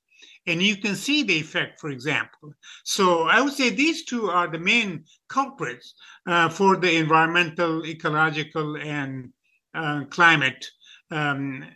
And 0.47 0.61
you 0.63 0.77
can 0.77 0.95
see 0.95 1.23
the 1.23 1.39
effect, 1.39 1.79
for 1.79 1.89
example. 1.89 2.53
So 2.83 3.23
I 3.23 3.41
would 3.41 3.53
say 3.53 3.69
these 3.69 4.05
two 4.05 4.29
are 4.29 4.47
the 4.47 4.57
main 4.57 5.05
culprits 5.27 5.93
uh, 6.25 6.49
for 6.49 6.77
the 6.77 6.95
environmental, 6.95 7.85
ecological, 7.85 8.77
and 8.77 9.31
uh, 9.75 10.05
climate 10.09 10.65
um, 11.11 11.67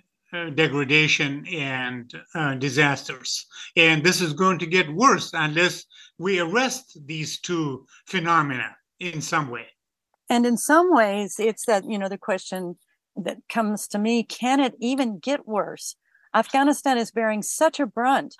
degradation 0.55 1.45
and 1.47 2.13
uh, 2.35 2.55
disasters. 2.55 3.45
And 3.75 4.03
this 4.03 4.21
is 4.21 4.33
going 4.33 4.59
to 4.59 4.65
get 4.65 4.93
worse 4.93 5.31
unless 5.33 5.85
we 6.17 6.39
arrest 6.39 6.97
these 7.05 7.39
two 7.39 7.85
phenomena 8.07 8.75
in 8.99 9.21
some 9.21 9.49
way. 9.49 9.67
And 10.29 10.45
in 10.45 10.57
some 10.57 10.93
ways, 10.93 11.35
it's 11.39 11.65
that, 11.65 11.83
you 11.87 11.97
know, 11.97 12.09
the 12.09 12.17
question 12.17 12.77
that 13.15 13.37
comes 13.49 13.87
to 13.89 13.99
me 13.99 14.23
can 14.23 14.59
it 14.59 14.73
even 14.79 15.19
get 15.19 15.47
worse? 15.47 15.95
Afghanistan 16.33 16.97
is 16.97 17.11
bearing 17.11 17.43
such 17.43 17.79
a 17.79 17.85
brunt 17.85 18.35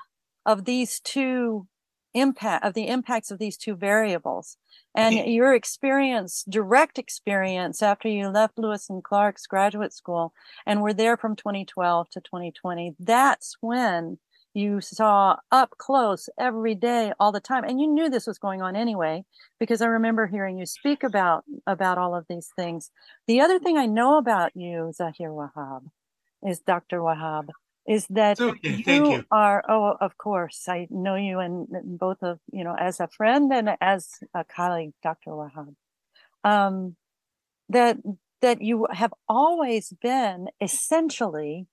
of 0.46 0.66
these 0.66 1.00
two 1.00 1.68
impact 2.14 2.66
of 2.66 2.74
the 2.74 2.88
impacts 2.88 3.32
of 3.32 3.40
these 3.40 3.58
two 3.58 3.76
variables. 3.76 4.58
And 4.96 5.16
your 5.32 5.54
experience 5.54 6.44
direct 6.48 7.00
experience 7.00 7.82
after 7.82 8.08
you 8.08 8.30
left 8.30 8.60
lewis 8.60 8.90
and 8.90 9.04
clark's 9.04 9.48
graduate 9.48 9.94
school 9.94 10.34
and 10.68 10.82
were 10.82 10.94
there 10.94 11.18
from 11.18 11.36
2012 11.36 12.10
to 12.12 12.22
2020 12.22 12.96
that's 13.00 13.58
when 13.60 14.20
you 14.54 14.82
saw 14.82 15.38
up 15.52 15.72
close 15.78 16.30
every 16.40 16.76
day 16.76 17.12
all 17.20 17.32
the 17.32 17.40
time. 17.40 17.64
And 17.64 17.82
you 17.82 17.88
knew 17.88 18.10
this 18.10 18.28
was 18.28 18.38
going 18.38 18.62
on 18.62 18.76
anyway 18.76 19.26
because 19.60 19.82
i 19.82 19.88
remember 19.88 20.28
hearing 20.28 20.58
you 20.58 20.66
speak 20.66 21.04
about 21.04 21.44
about 21.66 21.98
all 21.98 22.16
of 22.16 22.26
these 22.30 22.52
things. 22.56 22.92
The 23.28 23.42
other 23.42 23.60
thing 23.60 23.78
i 23.78 23.86
know 23.86 24.18
about 24.18 24.56
you 24.56 24.92
zaher 25.00 25.32
wahab 25.32 25.90
is 26.48 26.60
dr 26.60 26.98
wahab 27.00 27.50
is 27.88 28.08
that 28.10 28.40
okay, 28.40 28.70
you, 28.70 29.12
you, 29.12 29.26
are 29.32 29.64
oh 29.68 29.96
of 30.00 30.18
course 30.18 30.66
i 30.68 30.88
know 30.90 31.16
you 31.16 31.40
and 31.40 31.68
both 31.84 32.22
of 32.22 32.40
you 32.52 32.64
know 32.64 32.76
as 32.80 33.00
a 33.00 33.08
friend 33.08 33.52
and 33.52 33.72
as 33.82 34.10
a 34.34 34.44
colleague 34.44 34.94
dr 35.02 35.30
wahab. 35.30 35.76
Um, 36.46 36.96
that 37.70 37.98
that 38.42 38.62
you 38.62 38.88
have 38.92 39.14
always 39.28 39.94
been 40.02 40.48
essentially 40.60 41.66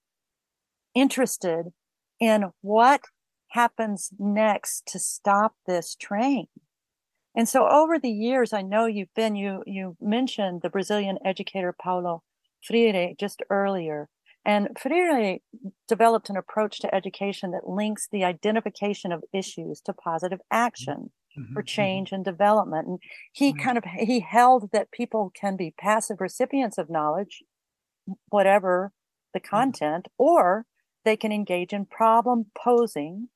interested 0.95 1.73
in 2.21 2.53
what 2.61 3.01
happens 3.49 4.11
next 4.19 4.87
to 4.87 4.99
stop 5.01 5.55
this 5.67 5.97
train. 5.97 6.47
And 7.35 7.49
so 7.49 7.69
over 7.69 7.99
the 7.99 8.11
years 8.11 8.53
i 8.53 8.63
know 8.63 8.87
you've 8.87 9.15
been 9.15 9.37
you 9.37 9.63
you 9.67 9.97
mentioned 10.01 10.63
the 10.63 10.71
brazilian 10.71 11.19
educator 11.25 11.73
paulo 11.81 12.23
freire 12.63 13.15
just 13.19 13.43
earlier 13.51 14.09
and 14.45 14.69
Freire 14.79 15.39
developed 15.87 16.31
an 16.31 16.37
approach 16.37 16.81
to 16.81 16.95
education 16.95 17.51
that 17.51 17.69
links 17.69 18.09
the 18.11 18.25
identification 18.25 19.13
of 19.13 19.23
issues 19.33 19.81
to 19.83 19.93
positive 19.93 20.41
action 20.51 21.11
mm-hmm, 21.39 21.53
for 21.53 21.61
mm-hmm. 21.61 21.67
change 21.67 22.09
mm-hmm. 22.09 22.17
and 22.17 22.25
development. 22.25 22.87
And 22.87 22.99
he 23.33 23.53
mm-hmm. 23.53 23.63
kind 23.63 23.79
of 23.79 23.85
he 23.85 24.21
held 24.21 24.71
that 24.73 24.93
people 24.93 25.31
can 25.39 25.57
be 25.57 25.75
passive 25.79 26.21
recipients 26.21 26.79
of 26.79 26.89
knowledge, 26.89 27.43
whatever 28.31 28.93
the 29.35 29.41
mm-hmm. 29.41 29.51
content, 29.51 30.09
or 30.17 30.65
they 31.05 31.17
can 31.17 31.33
engage 31.33 31.73
in 31.73 31.85
problem 31.85 32.47
posing 32.57 33.29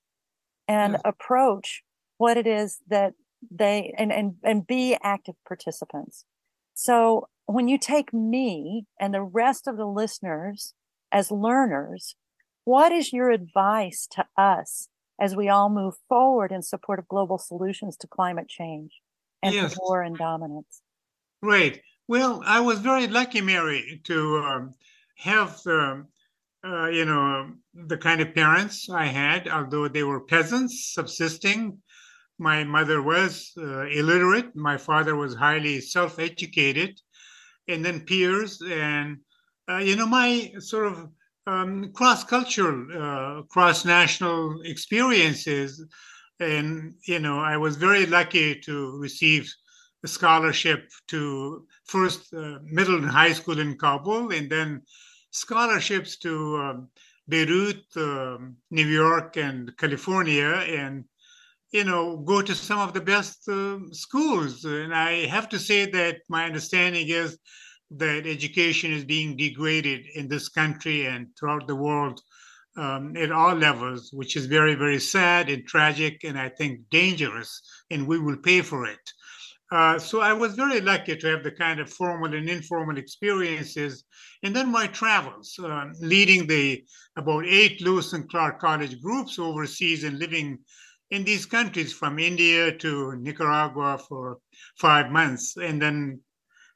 and 0.67 0.95
yes. 0.95 1.03
approach 1.05 1.83
what 2.17 2.37
it 2.37 2.47
is 2.47 2.79
that 2.89 3.13
they 3.51 3.95
and 3.99 4.11
and 4.11 4.37
and 4.43 4.67
be 4.67 4.97
active 5.03 5.35
participants. 5.47 6.25
So 6.73 7.29
when 7.45 7.69
you 7.69 7.77
take 7.77 8.15
me 8.15 8.87
and 8.99 9.13
the 9.13 9.23
rest 9.23 9.69
of 9.69 9.77
the 9.77 9.87
listeners 9.87 10.73
as 11.15 11.31
learners, 11.31 12.17
what 12.65 12.91
is 12.93 13.13
your 13.13 13.31
advice 13.31 14.09
to 14.11 14.27
us 14.37 14.89
as 15.21 15.37
we 15.37 15.49
all 15.49 15.71
move 15.71 15.95
forward 16.09 16.51
in 16.51 16.61
support 16.61 16.99
of 16.99 17.07
global 17.09 17.39
solutions 17.39 17.97
to 17.97 18.09
climate 18.09 18.49
change 18.49 19.01
and 19.43 19.55
yes. 19.55 19.79
war 19.79 20.03
and 20.03 20.19
dominance? 20.19 20.83
Right. 21.41 21.81
Well, 22.09 22.43
I 22.45 22.61
was 22.61 22.81
very 22.81 23.07
lucky, 23.07 23.41
Mary, 23.41 24.01
to 24.05 24.39
um, 24.39 24.75
have 25.19 25.61
um, 25.67 26.09
uh, 26.67 26.89
you 26.89 27.05
know 27.05 27.53
the 27.75 27.97
kind 27.97 28.21
of 28.21 28.35
parents 28.35 28.91
I 28.91 29.07
had, 29.07 29.49
although 29.49 29.89
they 29.89 30.03
were 30.03 30.21
peasants 30.21 30.93
subsisting. 30.93 31.79
My 32.39 32.65
mother 32.65 33.01
was 33.01 33.53
uh, 33.57 33.87
illiterate. 33.87 34.57
My 34.57 34.77
father 34.77 35.15
was 35.15 35.35
highly 35.35 35.81
self-educated, 35.81 37.01
and 37.69 37.85
then 37.85 38.01
peers, 38.01 38.61
and 38.61 39.19
uh, 39.69 39.79
you 39.79 39.97
know 39.97 40.07
my 40.07 40.53
sort 40.59 40.87
of 40.87 41.09
um, 41.47 41.93
cross-cultural, 41.93 42.87
uh, 42.97 43.43
cross-national 43.43 44.63
experiences, 44.63 45.85
and 46.41 46.95
you 47.07 47.19
know 47.19 47.39
I 47.39 47.57
was 47.57 47.77
very 47.77 48.07
lucky 48.07 48.61
to 48.61 48.99
receive 48.99 49.53
a 50.05 50.09
scholarship 50.09 50.91
to 51.09 51.67
first 51.87 52.33
uh, 52.35 52.59
middle 52.65 52.97
and 52.97 53.11
high 53.11 53.33
school 53.33 53.59
in 53.59 53.77
Kabul, 53.77 54.33
and 54.33 54.51
then 54.51 54.83
scholarships 55.31 56.17
to 56.19 56.57
um, 56.59 56.89
Beirut, 57.29 57.85
um, 57.97 58.57
New 58.71 58.87
York, 58.87 59.37
and 59.37 59.77
California, 59.77 60.65
and 60.69 61.05
you 61.73 61.85
know 61.85 62.19
go 62.19 62.43
to 62.43 62.55
some 62.55 62.81
of 62.81 62.93
the 62.95 63.01
best 63.01 63.49
uh, 63.49 63.79
schools. 63.93 64.65
And 64.65 64.95
I 64.95 65.27
have 65.27 65.49
to 65.51 65.59
say 65.59 65.87
that 65.91 66.19
my 66.29 66.45
understanding 66.45 67.09
is 67.09 67.39
that 67.91 68.27
education 68.27 68.93
is 68.93 69.05
being 69.05 69.37
degraded 69.37 70.07
in 70.15 70.29
this 70.29 70.49
country 70.49 71.07
and 71.07 71.29
throughout 71.39 71.67
the 71.67 71.77
world 71.77 72.21
um, 72.77 73.17
at 73.17 73.31
all 73.31 73.55
levels, 73.55 74.11
which 74.13 74.37
is 74.37 74.47
very, 74.47 74.75
very 74.75 74.99
sad 74.99 75.49
and 75.49 75.67
tragic, 75.67 76.25
and 76.25 76.39
I 76.39 76.49
think 76.49 76.81
dangerous. 76.91 77.61
And 77.91 78.07
we 78.07 78.19
will 78.19 78.39
pay 78.39 78.63
for 78.63 78.87
it. 78.87 79.13
Uh, 79.73 79.99
so 79.99 80.21
I 80.21 80.33
was 80.33 80.55
very 80.55 80.81
lucky 80.81 81.17
to 81.17 81.27
have 81.29 81.43
the 81.43 81.51
kind 81.51 81.81
of 81.81 81.91
formal 81.91 82.35
and 82.35 82.49
informal 82.49 82.99
experiences. 82.99 84.05
And 84.43 84.55
then 84.55 84.71
my 84.71 84.87
travels, 84.87 85.59
uh, 85.59 85.87
leading 86.01 86.47
the 86.47 86.85
about 87.17 87.47
eight 87.47 87.81
Lewis 87.81 88.13
and 88.13 88.29
Clark 88.29 88.61
College 88.61 89.01
groups 89.01 89.39
overseas 89.39 90.05
and 90.05 90.19
living 90.19 90.59
in 91.11 91.25
these 91.25 91.47
countries 91.47 91.93
from 91.93 92.19
India 92.19 92.77
to 92.79 93.17
Nicaragua 93.17 93.99
for 93.99 94.39
five 94.79 95.11
months. 95.11 95.57
And 95.57 95.81
then, 95.81 96.21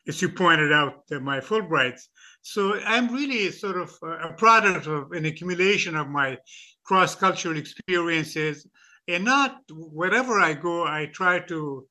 as 0.09 0.23
you 0.23 0.29
pointed 0.29 0.73
out, 0.73 1.03
my 1.11 1.39
Fulbrights. 1.39 2.09
So 2.43 2.81
I'm 2.81 3.13
really 3.13 3.51
sort 3.51 3.77
of 3.77 3.93
a 4.03 4.33
product 4.33 4.87
of 4.87 5.13
an 5.13 5.27
accumulation 5.27 5.95
of 5.95 6.09
my 6.09 6.39
cross 6.85 7.15
cultural 7.15 7.59
experiences. 7.59 8.67
And 9.07 9.25
not 9.25 9.61
wherever 9.71 10.41
I 10.41 10.55
go, 10.55 10.85
I 10.85 11.07
try 11.13 11.41
to 11.41 11.87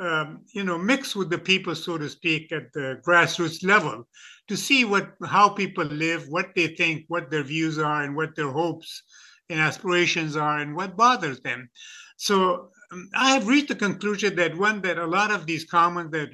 um, 0.00 0.40
you 0.54 0.64
know, 0.64 0.78
mix 0.78 1.14
with 1.14 1.28
the 1.28 1.38
people, 1.38 1.74
so 1.74 1.98
to 1.98 2.08
speak, 2.08 2.52
at 2.52 2.72
the 2.72 3.00
grassroots 3.06 3.62
level 3.64 4.08
to 4.48 4.56
see 4.56 4.84
what 4.84 5.12
how 5.26 5.48
people 5.48 5.84
live, 5.84 6.26
what 6.28 6.48
they 6.56 6.68
think, 6.68 7.04
what 7.08 7.30
their 7.30 7.42
views 7.42 7.78
are, 7.78 8.02
and 8.02 8.16
what 8.16 8.34
their 8.34 8.50
hopes 8.50 9.02
and 9.50 9.60
aspirations 9.60 10.36
are, 10.36 10.58
and 10.58 10.74
what 10.74 10.96
bothers 10.96 11.40
them. 11.40 11.68
So 12.16 12.70
um, 12.92 13.08
I 13.14 13.32
have 13.32 13.46
reached 13.46 13.68
the 13.68 13.74
conclusion 13.74 14.36
that 14.36 14.56
one 14.56 14.80
that 14.82 14.98
a 14.98 15.06
lot 15.06 15.30
of 15.30 15.44
these 15.44 15.64
comments 15.66 16.12
that 16.12 16.30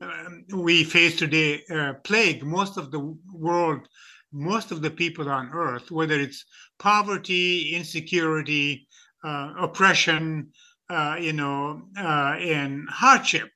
um, 0.00 0.44
we 0.54 0.84
face 0.84 1.16
today 1.16 1.62
plague 2.04 2.42
most 2.42 2.76
of 2.76 2.90
the 2.90 3.16
world, 3.32 3.86
most 4.32 4.70
of 4.70 4.82
the 4.82 4.90
people 4.90 5.28
on 5.28 5.50
Earth, 5.52 5.90
whether 5.90 6.18
it's 6.18 6.44
poverty, 6.78 7.74
insecurity, 7.74 8.86
uh, 9.24 9.52
oppression, 9.58 10.50
uh, 10.88 11.16
you 11.20 11.32
know, 11.32 11.82
uh, 11.98 12.36
in 12.40 12.86
hardship, 12.90 13.50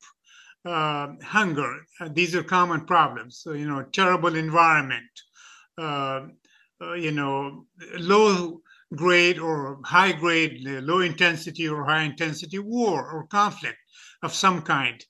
uh, 0.65 1.09
hunger. 1.23 1.81
Uh, 2.01 2.09
these 2.13 2.35
are 2.35 2.43
common 2.43 2.85
problems. 2.85 3.41
So, 3.43 3.53
you 3.53 3.67
know, 3.67 3.83
terrible 3.83 4.35
environment, 4.37 5.11
you 6.97 7.13
know, 7.13 7.67
low 7.99 8.61
grade 8.95 9.39
or 9.39 9.81
high 9.85 10.13
grade, 10.13 10.61
low 10.63 11.01
intensity 11.01 11.69
or 11.69 11.85
high 11.85 12.03
intensity 12.03 12.59
war 12.59 13.11
or 13.11 13.27
conflict 13.27 13.79
of 14.23 14.35
some 14.35 14.63
kind. 14.63 15.05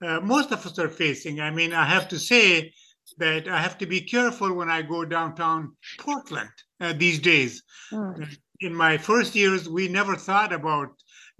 Most 0.00 0.52
of 0.52 0.64
us 0.66 0.78
are 0.78 0.88
facing. 0.88 1.40
I 1.40 1.50
mean, 1.50 1.72
I 1.72 1.84
have 1.84 2.08
to 2.08 2.18
say 2.18 2.72
that 3.18 3.48
I 3.48 3.60
have 3.60 3.76
to 3.78 3.86
be 3.86 4.00
careful 4.00 4.52
when 4.54 4.70
I 4.70 4.82
go 4.82 5.04
downtown 5.04 5.76
Portland 5.98 6.50
these 6.96 7.18
days. 7.18 7.62
Mm. 7.92 8.36
In 8.60 8.74
my 8.74 8.98
first 8.98 9.34
years, 9.34 9.68
we 9.68 9.88
never 9.88 10.16
thought 10.16 10.52
about 10.52 10.88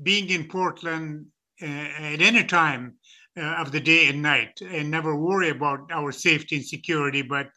being 0.02 0.30
in 0.30 0.48
Portland 0.48 1.26
uh, 1.62 1.66
at 1.66 2.20
any 2.20 2.44
time 2.44 2.94
uh, 3.36 3.42
of 3.42 3.70
the 3.70 3.80
day 3.80 4.08
and 4.08 4.22
night 4.22 4.60
and 4.62 4.90
never 4.90 5.14
worry 5.14 5.50
about 5.50 5.90
our 5.92 6.12
safety 6.12 6.56
and 6.56 6.66
security. 6.66 7.22
But 7.22 7.48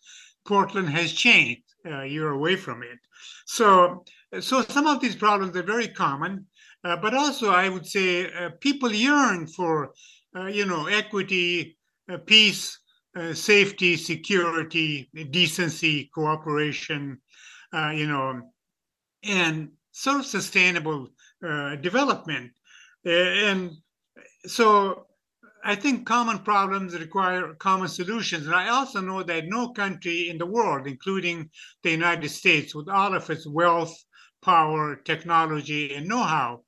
Portland 0.45 0.89
has 0.89 1.13
changed. 1.13 1.63
Uh, 1.85 2.03
you're 2.03 2.31
away 2.31 2.55
from 2.55 2.83
it. 2.83 2.99
So, 3.45 4.03
so 4.39 4.61
some 4.61 4.87
of 4.87 4.99
these 5.01 5.15
problems 5.15 5.55
are 5.55 5.63
very 5.63 5.87
common. 5.87 6.45
Uh, 6.83 6.97
but 6.97 7.13
also, 7.13 7.49
I 7.49 7.69
would 7.69 7.85
say 7.85 8.31
uh, 8.33 8.49
people 8.59 8.91
yearn 8.91 9.47
for, 9.47 9.85
uh, 9.85 9.89
you 10.49 10.65
know, 10.65 10.87
equity, 10.87 11.77
peace, 12.25 12.79
safety, 13.33 13.95
security, 13.97 15.09
decency, 15.31 16.09
cooperation, 16.13 17.19
you 17.73 18.07
know, 18.07 18.41
and 19.23 19.69
sort 19.91 20.19
of 20.19 20.25
sustainable 20.25 21.07
uh, 21.47 21.75
development. 21.77 22.51
Uh, 23.05 23.11
and 23.11 23.71
so 24.45 25.05
I 25.63 25.75
think 25.75 26.05
common 26.05 26.39
problems 26.39 26.97
require 26.97 27.53
common 27.55 27.87
solutions. 27.87 28.47
And 28.47 28.55
I 28.55 28.69
also 28.69 29.01
know 29.01 29.23
that 29.23 29.45
no 29.47 29.71
country 29.71 30.29
in 30.29 30.37
the 30.37 30.45
world, 30.45 30.87
including 30.87 31.49
the 31.83 31.91
United 31.91 32.29
States, 32.29 32.73
with 32.75 32.89
all 32.89 33.15
of 33.15 33.29
its 33.29 33.47
wealth, 33.47 33.95
power, 34.41 34.97
technology, 35.05 35.93
and 35.93 36.07
know 36.07 36.23
how, 36.23 36.63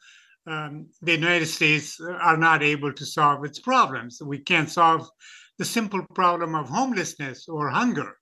um, 0.48 0.88
the 1.02 1.14
United 1.14 1.48
States 1.48 2.00
are 2.00 2.38
not 2.38 2.62
able 2.62 2.94
to 2.94 3.06
solve 3.06 3.44
its 3.46 3.60
problems. 3.60 4.22
We 4.22 4.40
can't 4.40 4.70
solve 4.70 5.10
the 5.58 5.66
simple 5.66 6.06
problem 6.14 6.56
of 6.56 6.70
homelessness 6.70 7.48
or 7.48 7.70
hunger, 7.70 8.18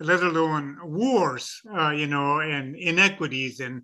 let 0.00 0.22
alone 0.22 0.78
wars, 0.82 1.60
uh, 1.76 1.90
you 1.90 2.06
know, 2.06 2.40
and 2.40 2.76
inequities 2.76 3.60
and 3.60 3.82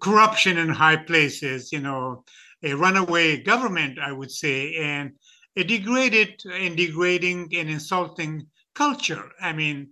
corruption 0.00 0.58
in 0.58 0.68
high 0.68 0.96
places, 0.96 1.70
you 1.72 1.80
know, 1.80 2.24
a 2.62 2.74
runaway 2.74 3.42
government, 3.42 3.98
I 3.98 4.12
would 4.12 4.30
say, 4.30 4.74
and 4.76 5.12
a 5.56 5.64
degraded 5.64 6.40
and 6.50 6.76
degrading 6.76 7.52
and 7.54 7.70
insulting 7.70 8.46
culture. 8.74 9.30
I 9.40 9.52
mean, 9.52 9.90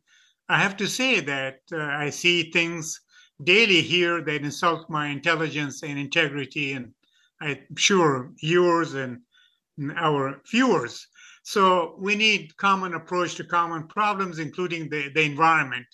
I 0.48 0.58
have 0.58 0.76
to 0.78 0.86
say 0.86 1.20
that 1.20 1.60
uh, 1.72 1.78
I 1.78 2.10
see 2.10 2.50
things 2.50 3.00
daily 3.42 3.82
here 3.82 4.22
that 4.22 4.42
insult 4.42 4.90
my 4.90 5.08
intelligence 5.08 5.82
and 5.82 5.98
integrity, 5.98 6.72
and 6.72 6.92
I'm 7.40 7.76
sure 7.76 8.32
yours 8.40 8.94
and 8.94 9.20
our 9.96 10.40
viewers. 10.50 11.06
So 11.44 11.96
we 11.98 12.14
need 12.16 12.56
common 12.56 12.94
approach 12.94 13.36
to 13.36 13.44
common 13.44 13.86
problems, 13.86 14.38
including 14.38 14.88
the, 14.90 15.10
the 15.14 15.22
environment. 15.22 15.86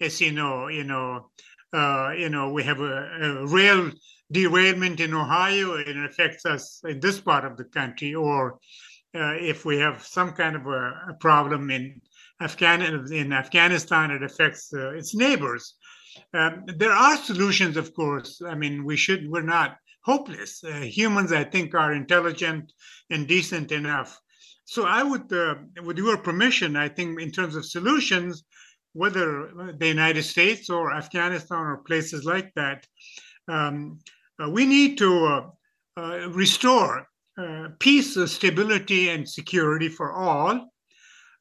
As 0.00 0.20
you 0.20 0.32
know, 0.32 0.68
you 0.68 0.84
know, 0.84 1.30
uh, 1.72 2.12
you 2.16 2.28
know, 2.28 2.50
we 2.50 2.62
have 2.64 2.80
a, 2.80 3.08
a, 3.22 3.46
rail 3.46 3.90
derailment 4.32 5.00
in 5.00 5.14
Ohio 5.14 5.76
and 5.76 5.88
it 5.88 6.10
affects 6.10 6.44
us 6.46 6.80
in 6.84 7.00
this 7.00 7.20
part 7.20 7.44
of 7.44 7.56
the 7.56 7.64
country, 7.64 8.14
or 8.14 8.58
uh, 9.14 9.34
if 9.34 9.64
we 9.64 9.78
have 9.78 10.02
some 10.02 10.32
kind 10.32 10.56
of 10.56 10.66
a, 10.66 11.10
a 11.10 11.14
problem 11.20 11.70
in, 11.70 12.00
Afghan- 12.40 12.82
in 13.12 13.32
Afghanistan, 13.32 14.10
it 14.10 14.22
affects 14.22 14.72
uh, 14.74 14.90
its 14.90 15.14
neighbors. 15.14 15.74
Um, 16.34 16.64
there 16.66 16.92
are 16.92 17.16
solutions, 17.16 17.76
of 17.76 17.94
course. 17.94 18.40
I 18.46 18.54
mean, 18.54 18.84
we 18.84 18.96
should, 18.96 19.28
we're 19.28 19.42
not 19.42 19.76
hopeless. 20.02 20.62
Uh, 20.62 20.80
humans, 20.80 21.32
I 21.32 21.44
think, 21.44 21.74
are 21.74 21.92
intelligent 21.92 22.72
and 23.10 23.26
decent 23.26 23.72
enough. 23.72 24.18
So 24.64 24.84
I 24.84 25.02
would, 25.02 25.32
uh, 25.32 25.56
with 25.84 25.98
your 25.98 26.18
permission, 26.18 26.76
I 26.76 26.88
think 26.88 27.20
in 27.20 27.30
terms 27.30 27.54
of 27.56 27.64
solutions, 27.64 28.44
whether 28.92 29.50
the 29.78 29.86
United 29.86 30.22
States 30.22 30.70
or 30.70 30.92
Afghanistan 30.92 31.58
or 31.58 31.78
places 31.78 32.24
like 32.24 32.52
that, 32.54 32.86
um, 33.48 33.98
uh, 34.42 34.50
we 34.50 34.66
need 34.66 34.98
to 34.98 35.26
uh, 35.26 35.46
uh, 35.98 36.28
restore 36.30 37.06
uh, 37.38 37.68
peace, 37.78 38.16
stability, 38.30 39.10
and 39.10 39.28
security 39.28 39.88
for 39.88 40.12
all. 40.12 40.72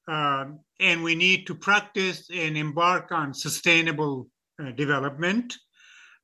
Um, 0.07 0.59
and 0.79 1.03
we 1.03 1.15
need 1.15 1.47
to 1.47 1.55
practice 1.55 2.29
and 2.31 2.57
embark 2.57 3.11
on 3.11 3.33
sustainable 3.33 4.27
development. 4.75 5.55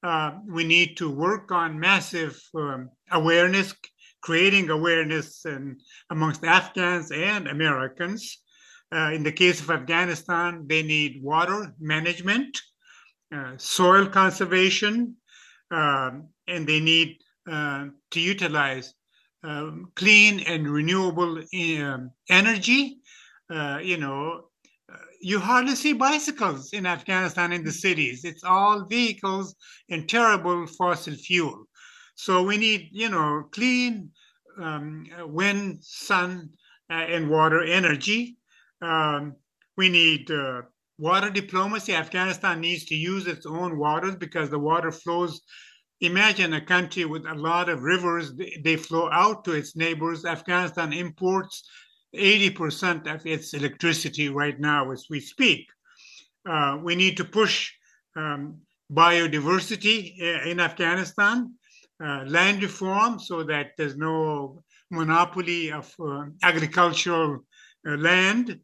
Uh, 0.04 0.32
we 0.48 0.64
need 0.64 0.98
to 0.98 1.12
work 1.12 1.52
on 1.52 1.80
massive 1.80 2.42
um, 2.56 2.90
awareness, 3.12 3.74
creating 4.22 4.70
awareness 4.70 5.46
and 5.46 5.80
amongst 6.10 6.44
Afghans 6.44 7.12
and 7.12 7.48
Americans. 7.48 8.42
Uh, 8.94 9.12
in 9.14 9.24
the 9.24 9.32
case 9.32 9.62
of 9.62 9.70
Afghanistan, 9.70 10.66
they 10.68 10.84
need 10.84 11.22
water 11.24 11.74
management, 11.80 12.60
uh, 13.34 13.54
soil 13.58 14.06
conservation, 14.08 15.16
um, 15.70 16.28
and 16.48 16.68
they 16.68 16.80
need 16.80 17.18
uh, 17.50 17.86
to 18.12 18.20
utilize 18.20 18.94
um, 19.44 19.92
clean 19.96 20.42
and 20.42 20.70
renewable 20.70 21.38
um, 21.38 22.12
energy. 22.30 22.98
Uh, 23.50 23.80
you 23.82 23.98
know, 23.98 24.32
uh, 24.32 24.42
you 25.22 25.40
hardly 25.40 25.76
see 25.76 25.94
bicycles 25.94 26.74
in 26.74 26.86
Afghanistan 26.86 27.52
in 27.52 27.64
the 27.64 27.72
cities. 27.72 28.26
It's 28.26 28.44
all 28.44 28.86
vehicles 28.86 29.56
and 29.90 30.10
terrible 30.10 30.68
fossil 30.68 31.16
fuel. 31.16 31.66
So 32.16 32.44
we 32.44 32.58
need, 32.58 32.90
you 32.92 33.10
know, 33.10 33.44
clean 33.52 34.12
um, 34.60 35.06
wind, 35.26 35.80
sun, 35.82 36.50
uh, 36.90 36.94
and 36.94 37.30
water 37.30 37.64
energy. 37.64 38.38
Um, 38.82 39.36
we 39.78 39.90
need 39.90 40.30
uh, 40.30 40.64
water 40.98 41.30
diplomacy. 41.30 41.94
Afghanistan 41.94 42.60
needs 42.60 42.86
to 42.86 42.96
use 42.96 43.28
its 43.28 43.46
own 43.46 43.78
waters 43.78 44.16
because 44.16 44.50
the 44.50 44.60
water 44.60 44.92
flows 44.92 45.42
imagine 46.02 46.54
a 46.54 46.62
country 46.66 47.06
with 47.06 47.26
a 47.28 47.36
lot 47.36 47.70
of 47.70 47.84
rivers, 47.84 48.34
they 48.64 48.76
flow 48.76 49.10
out 49.12 49.46
to 49.46 49.54
its 49.54 49.76
neighbors. 49.76 50.26
Afghanistan 50.26 50.92
imports 50.92 51.64
80% 52.16 53.14
of 53.14 53.26
its 53.26 53.54
electricity 53.54 54.30
right 54.30 54.60
now 54.60 54.92
as 54.92 55.08
we 55.10 55.20
speak. 55.20 55.68
Uh, 56.48 56.80
we 56.82 56.96
need 56.96 57.18
to 57.18 57.26
push 57.26 57.72
um, 58.16 58.58
biodiversity 58.92 60.22
uh, 60.22 60.50
in 60.50 60.60
Afghanistan, 60.60 61.54
uh, 62.04 62.24
land 62.26 62.62
reform 62.62 63.20
so 63.20 63.44
that 63.44 63.72
there's 63.78 63.96
no 63.96 64.64
monopoly 64.90 65.72
of 65.72 65.94
uh, 66.00 66.26
agricultural 66.44 67.40
uh, 67.88 67.92
land. 67.98 68.60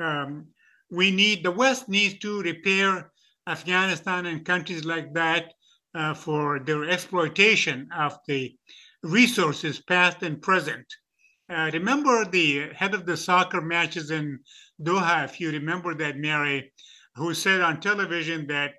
Um, 0.00 0.46
we 0.90 1.10
need, 1.10 1.44
the 1.44 1.50
West 1.50 1.88
needs 1.88 2.18
to 2.20 2.40
repair 2.42 3.10
Afghanistan 3.46 4.26
and 4.26 4.44
countries 4.44 4.84
like 4.84 5.12
that 5.14 5.52
uh, 5.94 6.14
for 6.14 6.60
their 6.60 6.88
exploitation 6.88 7.88
of 7.94 8.18
the 8.26 8.56
resources, 9.02 9.80
past 9.80 10.22
and 10.22 10.40
present. 10.40 10.86
Uh, 11.50 11.70
remember 11.72 12.26
the 12.26 12.68
head 12.74 12.92
of 12.94 13.06
the 13.06 13.16
soccer 13.16 13.60
matches 13.60 14.10
in 14.10 14.38
Doha, 14.82 15.24
if 15.24 15.40
you 15.40 15.50
remember 15.50 15.94
that, 15.94 16.18
Mary, 16.18 16.72
who 17.14 17.32
said 17.32 17.62
on 17.62 17.80
television 17.80 18.46
that 18.48 18.74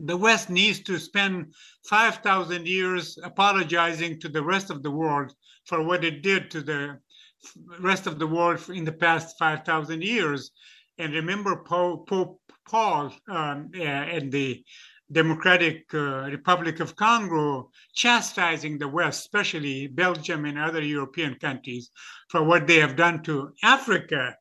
the 0.00 0.16
West 0.16 0.50
needs 0.50 0.80
to 0.80 0.98
spend 0.98 1.54
5,000 1.88 2.66
years 2.66 3.16
apologizing 3.22 4.18
to 4.20 4.28
the 4.28 4.42
rest 4.42 4.70
of 4.70 4.82
the 4.82 4.90
world 4.90 5.32
for 5.66 5.84
what 5.84 6.04
it 6.04 6.22
did 6.22 6.50
to 6.50 6.62
the 6.62 6.98
rest 7.78 8.08
of 8.08 8.18
the 8.18 8.26
world 8.26 8.68
in 8.70 8.84
the 8.84 8.92
past 8.92 9.38
5,000 9.38 10.02
years. 10.02 10.50
And 10.98 11.12
remember 11.12 11.62
Pope, 11.64 12.08
Pope 12.08 12.40
Paul 12.68 13.14
um, 13.28 13.70
and 13.74 14.32
the 14.32 14.64
Democratic 15.14 15.86
uh, 15.94 16.28
Republic 16.30 16.80
of 16.80 16.96
Congo 16.96 17.70
chastising 17.94 18.78
the 18.78 18.88
West, 18.88 19.20
especially 19.20 19.86
Belgium 19.86 20.44
and 20.44 20.58
other 20.58 20.82
European 20.82 21.36
countries, 21.36 21.90
for 22.28 22.42
what 22.42 22.66
they 22.66 22.78
have 22.80 22.96
done 22.96 23.22
to 23.22 23.52
Africa. 23.62 24.36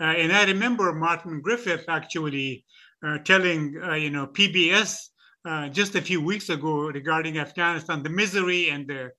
Uh, 0.00 0.04
and 0.04 0.32
I 0.32 0.44
remember 0.44 0.92
Martin 0.92 1.40
Griffith 1.40 1.84
actually 1.88 2.64
uh, 3.06 3.18
telling, 3.18 3.80
uh, 3.84 3.94
you 3.94 4.10
know, 4.10 4.26
PBS 4.26 5.08
uh, 5.44 5.68
just 5.68 5.94
a 5.94 6.02
few 6.02 6.20
weeks 6.20 6.48
ago 6.48 6.88
regarding 6.88 7.38
Afghanistan, 7.38 8.02
the 8.02 8.10
misery 8.10 8.70
and 8.70 8.88
the, 8.88 9.10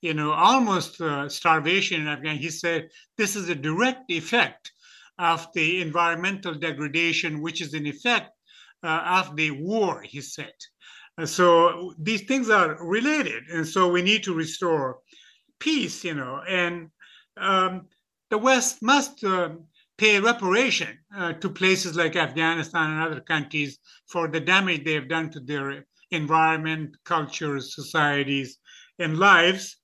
you 0.00 0.14
know, 0.14 0.32
almost 0.32 1.00
uh, 1.00 1.28
starvation 1.28 2.02
in 2.02 2.08
Afghanistan. 2.08 2.42
He 2.42 2.50
said 2.50 2.88
this 3.16 3.36
is 3.36 3.48
a 3.48 3.54
direct 3.54 4.10
effect 4.10 4.72
of 5.18 5.46
the 5.54 5.80
environmental 5.80 6.54
degradation, 6.54 7.40
which 7.40 7.60
is 7.60 7.74
in 7.74 7.86
effect 7.86 8.30
of 8.82 9.36
the 9.36 9.50
war, 9.50 10.02
he 10.02 10.20
said. 10.20 10.52
Uh, 11.18 11.26
so 11.26 11.94
these 11.98 12.22
things 12.22 12.50
are 12.50 12.76
related. 12.84 13.44
And 13.52 13.66
so 13.66 13.90
we 13.90 14.02
need 14.02 14.22
to 14.24 14.34
restore 14.34 14.98
peace, 15.60 16.04
you 16.04 16.14
know, 16.14 16.40
and 16.48 16.88
um, 17.36 17.86
the 18.30 18.38
West 18.38 18.82
must 18.82 19.22
uh, 19.24 19.50
pay 19.98 20.18
reparation 20.18 20.98
uh, 21.16 21.34
to 21.34 21.48
places 21.48 21.96
like 21.96 22.16
Afghanistan 22.16 22.90
and 22.90 23.02
other 23.02 23.20
countries 23.20 23.78
for 24.08 24.26
the 24.26 24.40
damage 24.40 24.84
they 24.84 24.94
have 24.94 25.08
done 25.08 25.30
to 25.30 25.40
their 25.40 25.84
environment, 26.10 26.96
cultures, 27.04 27.74
societies, 27.74 28.58
and 28.98 29.18
lives. 29.18 29.76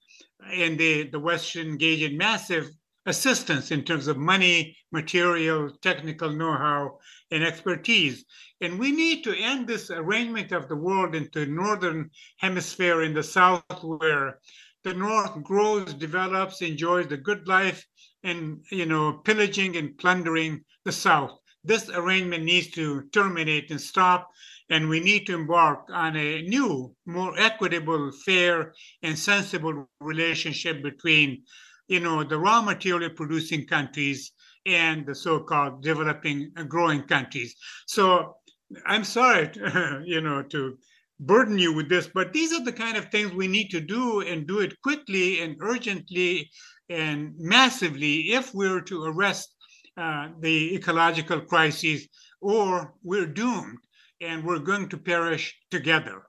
And 0.52 0.78
they, 0.78 1.04
the 1.04 1.20
West 1.20 1.46
should 1.46 1.66
engage 1.66 2.02
in 2.02 2.16
massive 2.16 2.68
assistance 3.06 3.70
in 3.70 3.84
terms 3.84 4.06
of 4.06 4.16
money, 4.16 4.76
material, 4.92 5.70
technical 5.82 6.30
know 6.30 6.52
how, 6.52 6.98
and 7.30 7.44
expertise. 7.44 8.24
And 8.60 8.78
we 8.78 8.92
need 8.92 9.22
to 9.24 9.36
end 9.36 9.66
this 9.66 9.90
arrangement 9.90 10.52
of 10.52 10.68
the 10.68 10.76
world 10.76 11.14
into 11.14 11.46
northern 11.46 12.10
hemisphere 12.38 13.02
in 13.02 13.14
the 13.14 13.22
south, 13.22 13.62
where 13.82 14.38
the 14.84 14.94
north 14.94 15.42
grows, 15.42 15.94
develops, 15.94 16.62
enjoys 16.62 17.08
the 17.08 17.16
good 17.16 17.46
life, 17.46 17.84
and 18.24 18.64
you 18.70 18.86
know, 18.86 19.12
pillaging 19.24 19.76
and 19.76 19.96
plundering 19.98 20.64
the 20.84 20.92
south. 20.92 21.38
This 21.64 21.90
arrangement 21.90 22.44
needs 22.44 22.70
to 22.72 23.02
terminate 23.12 23.70
and 23.70 23.80
stop, 23.80 24.28
and 24.70 24.88
we 24.88 25.00
need 25.00 25.26
to 25.26 25.34
embark 25.34 25.88
on 25.92 26.16
a 26.16 26.42
new, 26.42 26.94
more 27.06 27.38
equitable, 27.38 28.10
fair, 28.24 28.74
and 29.02 29.18
sensible 29.18 29.88
relationship 30.00 30.82
between 30.82 31.42
you 31.88 32.00
know, 32.00 32.22
the 32.22 32.38
raw 32.38 32.60
material 32.60 33.10
producing 33.10 33.66
countries 33.66 34.32
and 34.68 35.07
the 35.07 35.14
so-called 35.14 35.83
developing 35.83 36.52
and 36.57 36.68
growing 36.68 37.02
countries. 37.02 37.54
So 37.87 38.37
I'm 38.85 39.04
sorry, 39.04 39.48
to, 39.48 40.02
you 40.04 40.20
know, 40.20 40.42
to 40.42 40.76
burden 41.18 41.59
you 41.59 41.72
with 41.72 41.88
this, 41.88 42.09
but 42.12 42.33
these 42.33 42.52
are 42.52 42.62
the 42.62 42.72
kind 42.72 42.96
of 42.96 43.07
things 43.07 43.33
we 43.33 43.48
need 43.48 43.70
to 43.70 43.81
do 43.81 44.20
and 44.20 44.46
do 44.46 44.61
it 44.61 44.81
quickly 44.83 45.40
and 45.40 45.57
urgently 45.61 46.50
and 46.88 47.35
massively 47.38 48.33
if 48.33 48.54
we're 48.54 48.83
to 48.83 49.04
arrest 49.04 49.54
uh, 49.96 50.28
the 50.40 50.76
ecological 50.76 51.40
crises, 51.40 52.07
or 52.40 52.94
we're 53.02 53.26
doomed 53.26 53.78
and 54.20 54.44
we're 54.44 54.61
going 54.61 54.88
to 54.88 54.96
perish 54.98 55.57
together. 55.70 56.22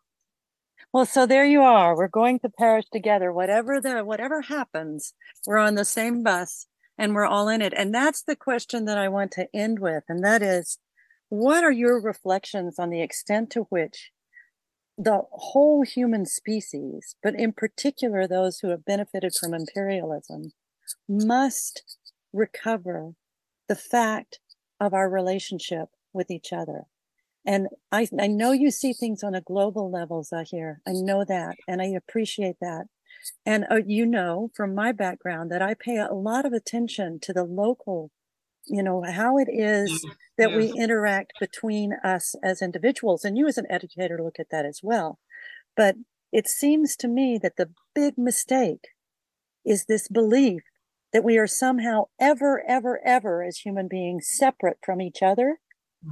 Well, 0.92 1.06
so 1.06 1.28
there 1.28 1.46
you 1.46 1.62
are. 1.62 1.96
We're 1.96 2.08
going 2.08 2.40
to 2.40 2.50
perish 2.50 2.86
together. 2.92 3.32
Whatever 3.32 3.80
the 3.80 4.04
whatever 4.04 4.42
happens, 4.42 5.14
we're 5.46 5.60
on 5.60 5.76
the 5.76 5.86
same 5.86 6.24
bus 6.24 6.66
and 7.00 7.16
we're 7.16 7.26
all 7.26 7.48
in 7.48 7.62
it. 7.62 7.74
And 7.76 7.96
that's 7.96 8.22
the 8.22 8.36
question 8.36 8.86
that 8.86 8.98
I 8.98 9.08
want 9.08 9.32
to 9.32 9.48
end 9.54 9.80
with. 9.80 10.04
And 10.10 10.24
that 10.24 10.44
is, 10.44 10.78
what 11.30 11.64
are 11.64 11.72
your 11.72 12.02
reflections 12.02 12.78
on 12.78 12.90
the 12.90 13.02
extent 13.02 13.50
to 13.52 13.62
which 13.70 14.12
the 14.98 15.22
whole 15.32 15.84
human 15.84 16.26
species, 16.26 17.16
but 17.24 17.34
in 17.34 17.54
particular 17.54 18.28
those 18.28 18.60
who 18.60 18.70
have 18.70 18.84
benefited 18.84 19.32
from 19.40 19.54
imperialism, 19.54 20.52
must 21.08 21.98
recover 22.34 23.14
the 23.70 23.76
fact 23.76 24.40
of 24.80 24.94
our 24.94 25.10
relationship 25.10 25.90
with 26.12 26.30
each 26.30 26.52
other? 26.52 26.84
And 27.46 27.70
I, 27.92 28.10
I 28.20 28.28
know 28.28 28.52
you 28.52 28.72
see 28.72 28.92
things 28.92 29.24
on 29.24 29.34
a 29.34 29.42
global 29.42 29.90
level, 29.90 30.26
Zaher. 30.26 30.78
I 30.86 30.92
know 30.92 31.24
that, 31.24 31.56
and 31.66 31.82
I 31.82 31.86
appreciate 31.86 32.58
that. 32.60 32.88
And 33.46 33.66
uh, 33.70 33.82
you 33.86 34.06
know 34.06 34.52
from 34.56 34.76
my 34.76 34.92
background 34.92 35.52
that 35.52 35.62
I 35.62 35.74
pay 35.74 35.98
a 35.98 36.14
lot 36.14 36.46
of 36.46 36.54
attention 36.54 37.20
to 37.22 37.34
the 37.34 37.44
local, 37.44 38.12
you 38.66 38.84
know, 38.84 39.04
how 39.04 39.38
it 39.38 39.48
is 39.52 39.92
mm-hmm. 39.92 40.10
that 40.38 40.52
yes. 40.52 40.58
we 40.58 40.82
interact 40.82 41.34
between 41.40 41.94
us 42.04 42.36
as 42.44 42.62
individuals. 42.62 43.24
And 43.24 43.38
you, 43.38 43.48
as 43.48 43.58
an 43.58 43.68
educator, 43.70 44.20
look 44.22 44.40
at 44.40 44.50
that 44.52 44.66
as 44.66 44.82
well. 44.84 45.20
But 45.76 45.96
it 46.32 46.48
seems 46.48 46.96
to 46.98 47.08
me 47.08 47.40
that 47.42 47.58
the 47.58 47.72
big 47.96 48.18
mistake 48.18 48.90
is 49.66 49.86
this 49.86 50.08
belief 50.08 50.64
that 51.12 51.24
we 51.24 51.38
are 51.38 51.48
somehow 51.48 52.06
ever, 52.20 52.64
ever, 52.68 53.00
ever 53.06 53.44
as 53.44 53.58
human 53.58 53.88
beings 53.88 54.28
separate 54.30 54.78
from 54.84 55.02
each 55.02 55.22
other 55.24 55.60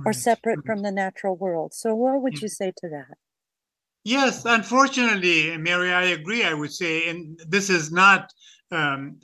or 0.06 0.14
separate 0.14 0.66
from 0.66 0.82
the 0.82 0.92
natural 0.92 1.36
world. 1.38 1.74
So, 1.74 1.96
what 1.96 2.22
would 2.22 2.42
you 2.42 2.48
say 2.48 2.74
to 2.78 2.90
that? 2.90 3.18
Yes, 4.08 4.46
unfortunately, 4.46 5.58
Mary, 5.58 5.92
I 5.92 6.04
agree. 6.20 6.44
I 6.44 6.54
would 6.54 6.72
say, 6.72 7.10
and 7.10 7.38
this 7.48 7.70
is 7.70 7.92
not 7.92 8.32
um, 8.72 9.20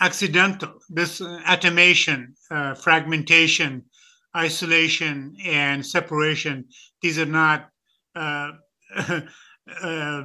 accidental. 0.00 0.74
This 0.88 1.20
atomation, 1.20 2.34
uh, 2.50 2.74
fragmentation, 2.74 3.84
isolation, 4.36 5.36
and 5.44 5.84
separation, 5.84 6.66
these 7.02 7.18
are 7.18 7.26
not 7.26 7.70
uh, 8.14 8.52
uh, 9.82 10.22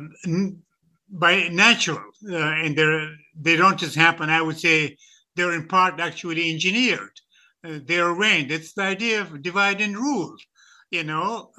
by 1.09 1.47
natural, 1.49 2.03
uh, 2.29 2.35
and 2.35 2.77
they're 2.77 3.09
they 3.35 3.55
don't 3.55 3.79
just 3.79 3.95
happen. 3.95 4.29
I 4.29 4.41
would 4.41 4.59
say 4.59 4.97
they're 5.35 5.53
in 5.53 5.67
part 5.67 5.99
actually 5.99 6.51
engineered 6.51 7.19
uh, 7.63 7.79
they're 7.85 8.09
arranged. 8.09 8.51
It's 8.51 8.73
the 8.73 8.83
idea 8.83 9.21
of 9.21 9.41
divide 9.41 9.81
and 9.81 9.95
rule. 9.95 10.35
You 10.91 11.03
know, 11.03 11.51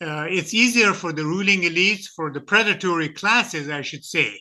uh, 0.00 0.26
it's 0.28 0.54
easier 0.54 0.92
for 0.92 1.12
the 1.12 1.24
ruling 1.24 1.62
elites, 1.62 2.06
for 2.14 2.32
the 2.32 2.40
predatory 2.40 3.08
classes, 3.08 3.68
I 3.68 3.82
should 3.82 4.04
say, 4.04 4.40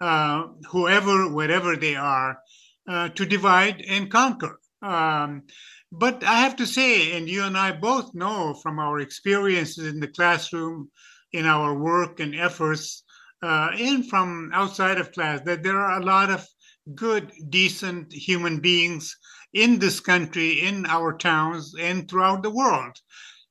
uh, 0.00 0.44
whoever, 0.70 1.32
wherever 1.32 1.76
they 1.76 1.96
are, 1.96 2.38
uh, 2.88 3.08
to 3.10 3.26
divide 3.26 3.82
and 3.88 4.10
conquer. 4.10 4.58
Um, 4.82 5.42
but 5.90 6.24
I 6.24 6.40
have 6.40 6.56
to 6.56 6.66
say, 6.66 7.16
and 7.16 7.28
you 7.28 7.44
and 7.44 7.56
I 7.56 7.72
both 7.72 8.14
know 8.14 8.54
from 8.54 8.78
our 8.78 9.00
experiences 9.00 9.86
in 9.86 10.00
the 10.00 10.08
classroom, 10.08 10.90
in 11.32 11.46
our 11.46 11.74
work 11.74 12.20
and 12.20 12.34
efforts, 12.34 13.02
uh, 13.42 13.70
and 13.78 14.08
from 14.08 14.50
outside 14.54 14.98
of 14.98 15.12
class, 15.12 15.40
that 15.44 15.62
there 15.62 15.78
are 15.78 16.00
a 16.00 16.04
lot 16.04 16.30
of 16.30 16.46
good, 16.94 17.32
decent 17.48 18.12
human 18.12 18.60
beings 18.60 19.16
in 19.52 19.78
this 19.78 20.00
country, 20.00 20.62
in 20.62 20.86
our 20.86 21.16
towns, 21.16 21.74
and 21.78 22.08
throughout 22.08 22.42
the 22.42 22.50
world. 22.50 22.96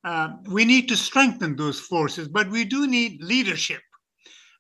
Uh, 0.03 0.29
we 0.47 0.65
need 0.65 0.87
to 0.89 0.97
strengthen 0.97 1.55
those 1.55 1.79
forces, 1.79 2.27
but 2.27 2.49
we 2.49 2.65
do 2.65 2.87
need 2.87 3.21
leadership. 3.23 3.81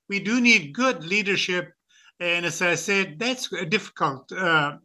We 0.09 0.19
do 0.19 0.39
need 0.41 0.73
good 0.73 1.03
leadership. 1.03 1.71
And 2.19 2.45
as 2.45 2.61
I 2.61 2.75
said, 2.75 3.17
that's 3.17 3.49
difficult 3.69 4.31
uh, 4.31 4.77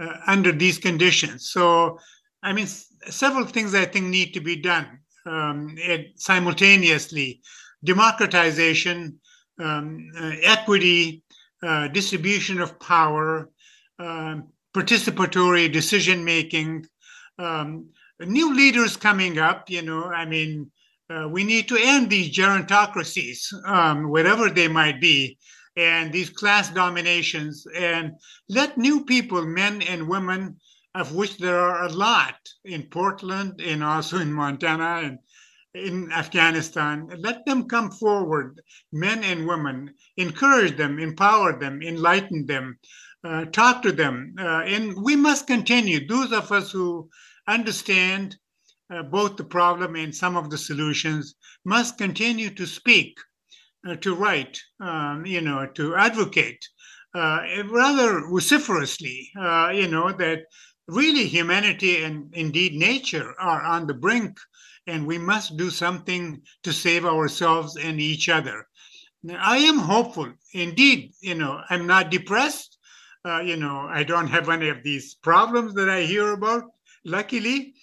uh, 0.00 0.12
under 0.26 0.52
these 0.52 0.78
conditions. 0.78 1.50
So, 1.50 1.98
I 2.42 2.52
mean, 2.52 2.66
several 3.08 3.44
things 3.44 3.74
I 3.74 3.84
think 3.84 4.06
need 4.06 4.32
to 4.34 4.40
be 4.40 4.56
done 4.56 5.00
um, 5.26 5.76
simultaneously 6.16 7.40
democratization, 7.84 9.18
um, 9.60 10.10
uh, 10.18 10.32
equity, 10.42 11.22
uh, 11.62 11.88
distribution 11.88 12.60
of 12.60 12.78
power, 12.80 13.50
um, 13.98 14.48
participatory 14.74 15.70
decision 15.72 16.24
making, 16.24 16.86
um, 17.38 17.88
new 18.20 18.54
leaders 18.54 18.96
coming 18.96 19.38
up. 19.38 19.70
You 19.70 19.82
know, 19.82 20.04
I 20.04 20.24
mean, 20.24 20.70
uh, 21.10 21.28
we 21.30 21.44
need 21.44 21.68
to 21.68 21.78
end 21.80 22.10
these 22.10 22.36
gerontocracies, 22.36 23.52
um, 23.66 24.10
wherever 24.10 24.50
they 24.50 24.68
might 24.68 25.00
be, 25.00 25.38
and 25.76 26.12
these 26.12 26.30
class 26.30 26.70
dominations, 26.70 27.66
and 27.74 28.12
let 28.48 28.76
new 28.76 29.04
people, 29.04 29.44
men 29.46 29.80
and 29.82 30.08
women, 30.08 30.56
of 30.94 31.14
which 31.14 31.38
there 31.38 31.58
are 31.58 31.84
a 31.84 31.92
lot 31.92 32.36
in 32.64 32.82
Portland 32.82 33.60
and 33.60 33.84
also 33.84 34.18
in 34.18 34.32
Montana 34.32 35.00
and 35.04 35.18
in 35.74 36.10
Afghanistan. 36.12 37.08
Let 37.18 37.46
them 37.46 37.68
come 37.68 37.90
forward, 37.90 38.60
men 38.92 39.22
and 39.22 39.46
women, 39.46 39.94
encourage 40.16 40.76
them, 40.76 40.98
empower 40.98 41.58
them, 41.58 41.82
enlighten 41.82 42.46
them, 42.46 42.78
uh, 43.22 43.44
talk 43.46 43.82
to 43.82 43.92
them. 43.92 44.34
Uh, 44.38 44.62
and 44.64 44.96
we 45.02 45.14
must 45.14 45.46
continue, 45.46 46.06
those 46.06 46.32
of 46.32 46.50
us 46.50 46.72
who 46.72 47.08
understand 47.48 48.36
uh, 48.94 49.02
both 49.02 49.36
the 49.36 49.44
problem 49.44 49.96
and 49.96 50.14
some 50.14 50.36
of 50.36 50.50
the 50.50 50.58
solutions 50.58 51.34
must 51.64 51.98
continue 51.98 52.50
to 52.50 52.66
speak, 52.66 53.18
uh, 53.88 53.96
to 53.96 54.14
write, 54.14 54.60
um, 54.80 55.26
you 55.26 55.40
know, 55.40 55.66
to 55.74 55.94
advocate 55.96 56.64
uh, 57.14 57.40
rather 57.70 58.20
vociferously, 58.28 59.30
uh, 59.40 59.70
you 59.74 59.88
know, 59.88 60.12
that 60.12 60.40
really 60.86 61.24
humanity 61.24 62.02
and 62.02 62.32
indeed 62.34 62.74
nature 62.74 63.34
are 63.40 63.62
on 63.62 63.86
the 63.86 63.94
brink 63.94 64.38
and 64.86 65.06
we 65.06 65.18
must 65.18 65.56
do 65.56 65.70
something 65.70 66.40
to 66.62 66.72
save 66.72 67.04
ourselves 67.04 67.76
and 67.76 68.00
each 68.00 68.28
other. 68.28 68.66
Now, 69.22 69.38
I 69.42 69.58
am 69.58 69.78
hopeful. 69.78 70.32
Indeed, 70.54 71.12
you 71.20 71.34
know, 71.34 71.60
I'm 71.68 71.86
not 71.86 72.10
depressed. 72.10 72.78
Uh, 73.24 73.40
you 73.40 73.56
know, 73.56 73.86
I 73.90 74.04
don't 74.04 74.28
have 74.28 74.48
any 74.48 74.68
of 74.68 74.82
these 74.82 75.16
problems 75.16 75.74
that 75.74 75.90
I 75.90 76.02
hear 76.02 76.32
about, 76.32 76.64
luckily. 77.08 77.74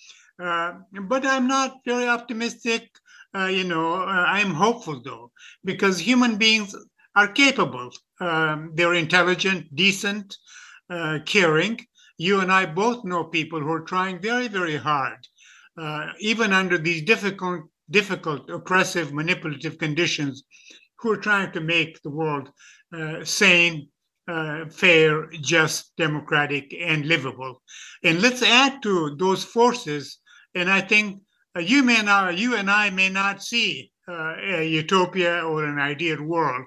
Uh, 0.42 0.74
but 1.08 1.26
I'm 1.26 1.48
not 1.48 1.78
very 1.86 2.08
optimistic. 2.08 2.90
Uh, 3.36 3.48
you 3.48 3.64
know, 3.64 3.96
uh, 3.96 4.26
I'm 4.28 4.54
hopeful 4.54 5.02
though, 5.04 5.32
because 5.64 6.00
human 6.00 6.38
beings 6.38 6.76
are 7.16 7.28
capable. 7.28 7.90
Um, 8.20 8.72
they're 8.76 8.94
intelligent, 8.94 9.76
decent, 9.76 10.36
uh, 10.90 11.20
caring. 11.26 11.80
You 12.18 12.40
and 12.40 12.52
I 12.52 12.66
both 12.66 13.04
know 13.04 13.26
people 13.26 13.60
who 13.60 13.72
are 13.72 13.82
trying 13.82 14.22
very, 14.22 14.48
very 14.48 14.78
hard 14.78 15.18
uh, 15.78 16.08
even 16.20 16.54
under 16.54 16.78
these 16.78 17.02
difficult, 17.04 17.64
difficult, 17.90 18.50
oppressive, 18.50 19.14
manipulative 19.14 19.78
conditions, 19.78 20.44
who 21.00 21.12
are 21.12 21.18
trying 21.18 21.52
to 21.52 21.62
make 21.62 22.02
the 22.02 22.10
world 22.10 22.50
uh, 22.96 23.24
sane, 23.24 23.90
uh, 24.28 24.66
fair, 24.70 25.28
just, 25.42 25.96
democratic, 25.98 26.74
and 26.80 27.06
livable. 27.06 27.62
And 28.04 28.22
let's 28.22 28.42
add 28.42 28.82
to 28.84 29.16
those 29.18 29.44
forces. 29.44 30.20
And 30.54 30.70
I 30.70 30.82
think 30.82 31.22
uh, 31.56 31.60
you 31.60 31.84
may 31.84 32.02
not, 32.02 32.38
you 32.38 32.56
and 32.56 32.70
I 32.70 32.90
may 32.90 33.10
not 33.10 33.44
see 33.44 33.92
uh, 34.08 34.36
a 34.42 34.68
utopia 34.68 35.42
or 35.44 35.66
an 35.66 35.80
ideal 35.80 36.24
world, 36.24 36.66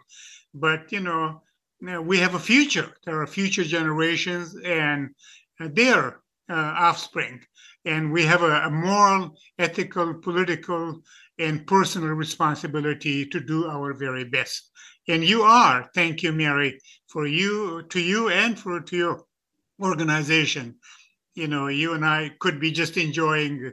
but 0.55 0.91
you 0.93 1.01
know, 1.01 1.43
we 1.81 2.19
have 2.19 2.35
a 2.35 2.41
future. 2.41 2.93
There 3.05 3.21
are 3.21 3.27
future 3.27 3.65
generations 3.65 4.57
and 4.65 5.11
their 5.61 6.21
uh, 6.51 6.75
offspring 6.77 7.41
and 7.89 8.13
we 8.13 8.25
have 8.25 8.43
a, 8.43 8.63
a, 8.67 8.71
moral, 8.71 9.35
ethical, 9.59 10.15
political, 10.15 11.01
and 11.39 11.67
personal 11.67 12.11
responsibility 12.11 13.25
to 13.27 13.41
do 13.41 13.67
our 13.67 13.95
very 13.95 14.25
best. 14.25 14.71
And 15.09 15.25
you 15.25 15.43
are. 15.43 15.91
Thank 15.95 16.23
you, 16.23 16.33
Mary, 16.33 16.79
for 17.09 17.27
you, 17.27 17.83
to 17.89 17.99
you, 18.01 18.29
and 18.29 18.59
for 18.59 18.81
to 18.81 18.97
your 18.97 19.25
organization. 19.81 20.77
You 21.35 21.49
know, 21.49 21.69
you 21.69 21.95
and 21.95 22.05
I 22.05 22.33
could 22.41 22.61
be 22.61 22.71
just 22.71 22.97
enjoying, 22.97 23.73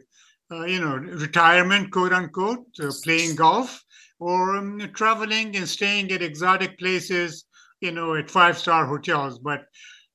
uh, 0.51 0.63
you 0.65 0.79
know, 0.79 0.95
retirement, 0.95 1.91
quote 1.91 2.13
unquote, 2.13 2.65
uh, 2.81 2.91
playing 3.03 3.35
golf, 3.35 3.83
or 4.19 4.55
um, 4.55 4.79
traveling 4.93 5.55
and 5.57 5.67
staying 5.67 6.11
at 6.11 6.21
exotic 6.21 6.79
places, 6.79 7.45
you 7.81 7.91
know, 7.91 8.15
at 8.15 8.31
five 8.31 8.57
star 8.57 8.85
hotels. 8.85 9.39
But 9.39 9.65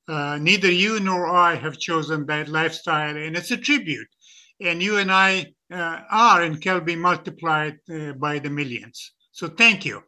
uh, 0.07 0.39
neither 0.41 0.71
you 0.71 0.99
nor 0.99 1.27
I 1.27 1.55
have 1.55 1.77
chosen 1.77 2.25
that 2.25 2.49
lifestyle, 2.49 3.15
and 3.15 3.37
it's 3.37 3.51
a 3.51 3.57
tribute. 3.57 4.07
And 4.59 4.81
you 4.81 4.97
and 4.97 5.11
I 5.11 5.53
uh, 5.71 6.01
are 6.09 6.41
and 6.41 6.61
can 6.61 6.83
be 6.83 6.95
multiplied 6.95 7.77
uh, 7.93 8.13
by 8.13 8.39
the 8.39 8.49
millions. 8.49 9.11
So 9.31 9.47
thank 9.47 9.85
you. 9.85 10.01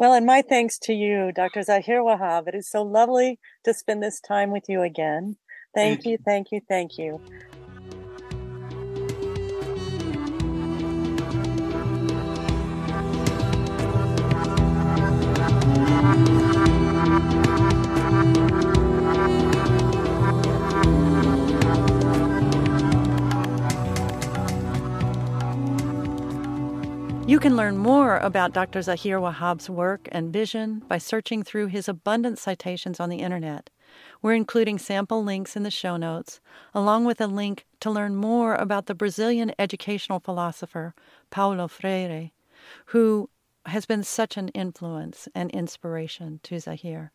Well, 0.00 0.14
and 0.14 0.24
my 0.24 0.40
thanks 0.40 0.78
to 0.84 0.94
you, 0.94 1.30
Dr. 1.30 1.60
Zaher 1.60 2.00
Wahab. 2.00 2.48
It 2.48 2.54
is 2.54 2.70
so 2.70 2.80
lovely 2.80 3.38
to 3.64 3.74
spend 3.74 4.02
this 4.02 4.18
time 4.18 4.50
with 4.50 4.64
you 4.66 4.80
again. 4.80 5.36
Thank, 5.74 6.06
you, 6.06 6.16
thank 6.24 6.52
you, 6.52 6.62
thank 6.66 6.96
you. 6.96 7.20
You 27.30 27.38
can 27.38 27.56
learn 27.56 27.78
more 27.78 28.16
about 28.16 28.52
Dr. 28.52 28.80
Zaher 28.80 29.20
Wahab's 29.20 29.70
work 29.70 30.08
and 30.10 30.32
vision 30.32 30.82
by 30.88 30.98
searching 30.98 31.44
through 31.44 31.68
his 31.68 31.88
abundant 31.88 32.40
citations 32.40 32.98
on 32.98 33.08
the 33.08 33.20
internet. 33.20 33.70
We're 34.20 34.34
including 34.34 34.80
sample 34.80 35.22
links 35.22 35.54
in 35.54 35.62
the 35.62 35.70
show 35.70 35.96
notes, 35.96 36.40
along 36.74 37.04
with 37.04 37.20
a 37.20 37.28
link 37.28 37.66
to 37.78 37.88
learn 37.88 38.16
more 38.16 38.56
about 38.56 38.86
the 38.86 38.96
Brazilian 38.96 39.52
educational 39.60 40.18
philosopher 40.18 40.92
Paulo 41.30 41.68
Freire, 41.68 42.32
who 42.86 43.30
has 43.66 43.86
been 43.86 44.02
such 44.02 44.36
an 44.36 44.48
influence 44.48 45.28
and 45.32 45.52
inspiration 45.52 46.40
to 46.42 46.56
Zaher. 46.56 47.10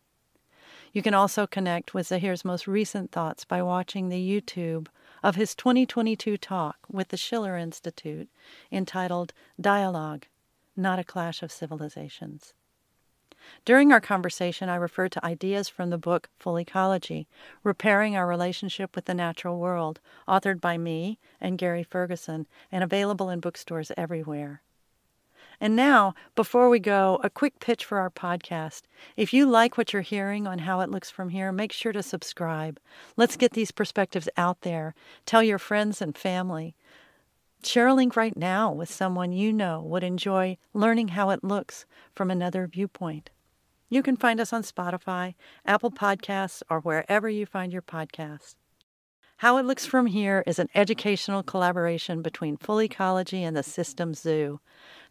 You 0.94 1.02
can 1.02 1.14
also 1.14 1.46
connect 1.46 1.94
with 1.94 2.08
Zaher's 2.08 2.46
most 2.46 2.68
recent 2.68 3.12
thoughts 3.12 3.44
by 3.44 3.62
watching 3.62 4.08
the 4.08 4.42
YouTube 4.42 4.88
of 5.26 5.36
his 5.36 5.56
2022 5.56 6.38
talk 6.38 6.78
with 6.88 7.08
the 7.08 7.18
Schiller 7.18 7.58
Institute 7.58 8.30
entitled 8.72 9.34
Dialogue 9.60 10.28
Not 10.78 11.00
a 11.00 11.04
Clash 11.04 11.42
of 11.42 11.52
Civilizations. 11.52 12.54
During 13.66 13.92
our 13.92 14.00
conversation, 14.00 14.70
I 14.70 14.76
referred 14.76 15.12
to 15.14 15.26
ideas 15.26 15.68
from 15.68 15.90
the 15.90 15.98
book 15.98 16.30
Full 16.38 16.60
Ecology 16.60 17.28
Repairing 17.64 18.16
Our 18.16 18.28
Relationship 18.28 18.96
with 18.96 19.06
the 19.06 19.16
Natural 19.16 19.58
World, 19.58 20.00
authored 20.28 20.62
by 20.62 20.78
me 20.78 21.18
and 21.42 21.58
Gary 21.58 21.82
Ferguson, 21.82 22.46
and 22.72 22.84
available 22.84 23.32
in 23.32 23.40
bookstores 23.40 23.92
everywhere. 23.98 24.62
And 25.60 25.76
now, 25.76 26.14
before 26.36 26.70
we 26.70 26.80
go, 26.80 27.20
a 27.24 27.30
quick 27.30 27.60
pitch 27.60 27.86
for 27.86 28.00
our 28.00 28.10
podcast. 28.10 28.84
If 29.16 29.34
you 29.34 29.46
like 29.46 29.78
what 29.78 29.94
you're 29.94 30.02
hearing 30.02 30.48
on 30.48 30.60
How 30.60 30.82
It 30.82 30.90
Looks 30.90 31.10
From 31.10 31.30
Here, 31.30 31.52
make 31.52 31.72
sure 31.72 31.92
to 31.92 32.04
subscribe. 32.04 32.80
Let's 33.16 33.38
get 33.38 33.54
these 33.54 33.72
perspectives 33.72 34.30
out 34.38 34.62
there. 34.62 34.96
Tell 35.26 35.44
your 35.44 35.60
friends 35.60 36.02
and 36.02 36.18
family. 36.18 36.76
Share 37.64 37.88
a 37.88 37.94
link 37.94 38.16
right 38.16 38.36
now 38.38 38.72
with 38.72 38.92
someone 38.92 39.32
you 39.32 39.52
know 39.52 39.82
would 39.82 40.04
enjoy 40.04 40.58
learning 40.74 41.10
how 41.10 41.32
it 41.32 41.44
looks 41.44 41.86
from 42.14 42.30
another 42.30 42.68
viewpoint. 42.68 43.32
You 43.90 44.04
can 44.04 44.18
find 44.18 44.40
us 44.40 44.52
on 44.52 44.64
Spotify, 44.64 45.36
Apple 45.66 45.92
Podcasts, 45.92 46.62
or 46.70 46.80
wherever 46.80 47.30
you 47.30 47.46
find 47.46 47.72
your 47.72 47.82
podcasts. 47.82 48.56
How 49.40 49.58
It 49.58 49.66
Looks 49.66 49.86
From 49.86 50.06
Here 50.06 50.44
is 50.48 50.60
an 50.60 50.70
educational 50.74 51.44
collaboration 51.44 52.22
between 52.22 52.56
Full 52.56 52.82
Ecology 52.82 53.44
and 53.44 53.56
the 53.56 53.64
System 53.64 54.14
Zoo. 54.14 54.62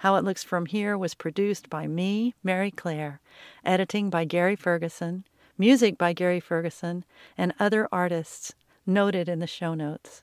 How 0.05 0.15
It 0.17 0.25
Looks 0.25 0.45
From 0.45 0.67
Here 0.67 0.99
was 0.99 1.15
produced 1.15 1.71
by 1.71 1.87
me, 1.87 2.35
Mary 2.43 2.71
Clare, 2.71 3.23
editing 3.65 4.11
by 4.11 4.27
Gary 4.27 4.55
Ferguson, 4.55 5.25
music 5.57 5.97
by 5.97 6.13
Gary 6.13 6.41
Ferguson, 6.41 7.07
and 7.39 7.55
other 7.59 7.89
artists 7.91 8.53
noted 8.85 9.31
in 9.31 9.39
the 9.39 9.47
show 9.47 9.73
notes. 9.73 10.23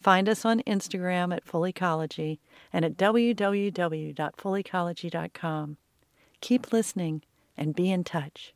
Find 0.00 0.28
us 0.28 0.44
on 0.44 0.60
Instagram 0.60 1.34
at 1.34 1.44
FullEcology 1.44 2.38
and 2.72 2.84
at 2.84 2.96
www.fullecology.com. 2.96 5.76
Keep 6.40 6.72
listening 6.72 7.22
and 7.56 7.74
be 7.74 7.90
in 7.90 8.04
touch. 8.04 8.54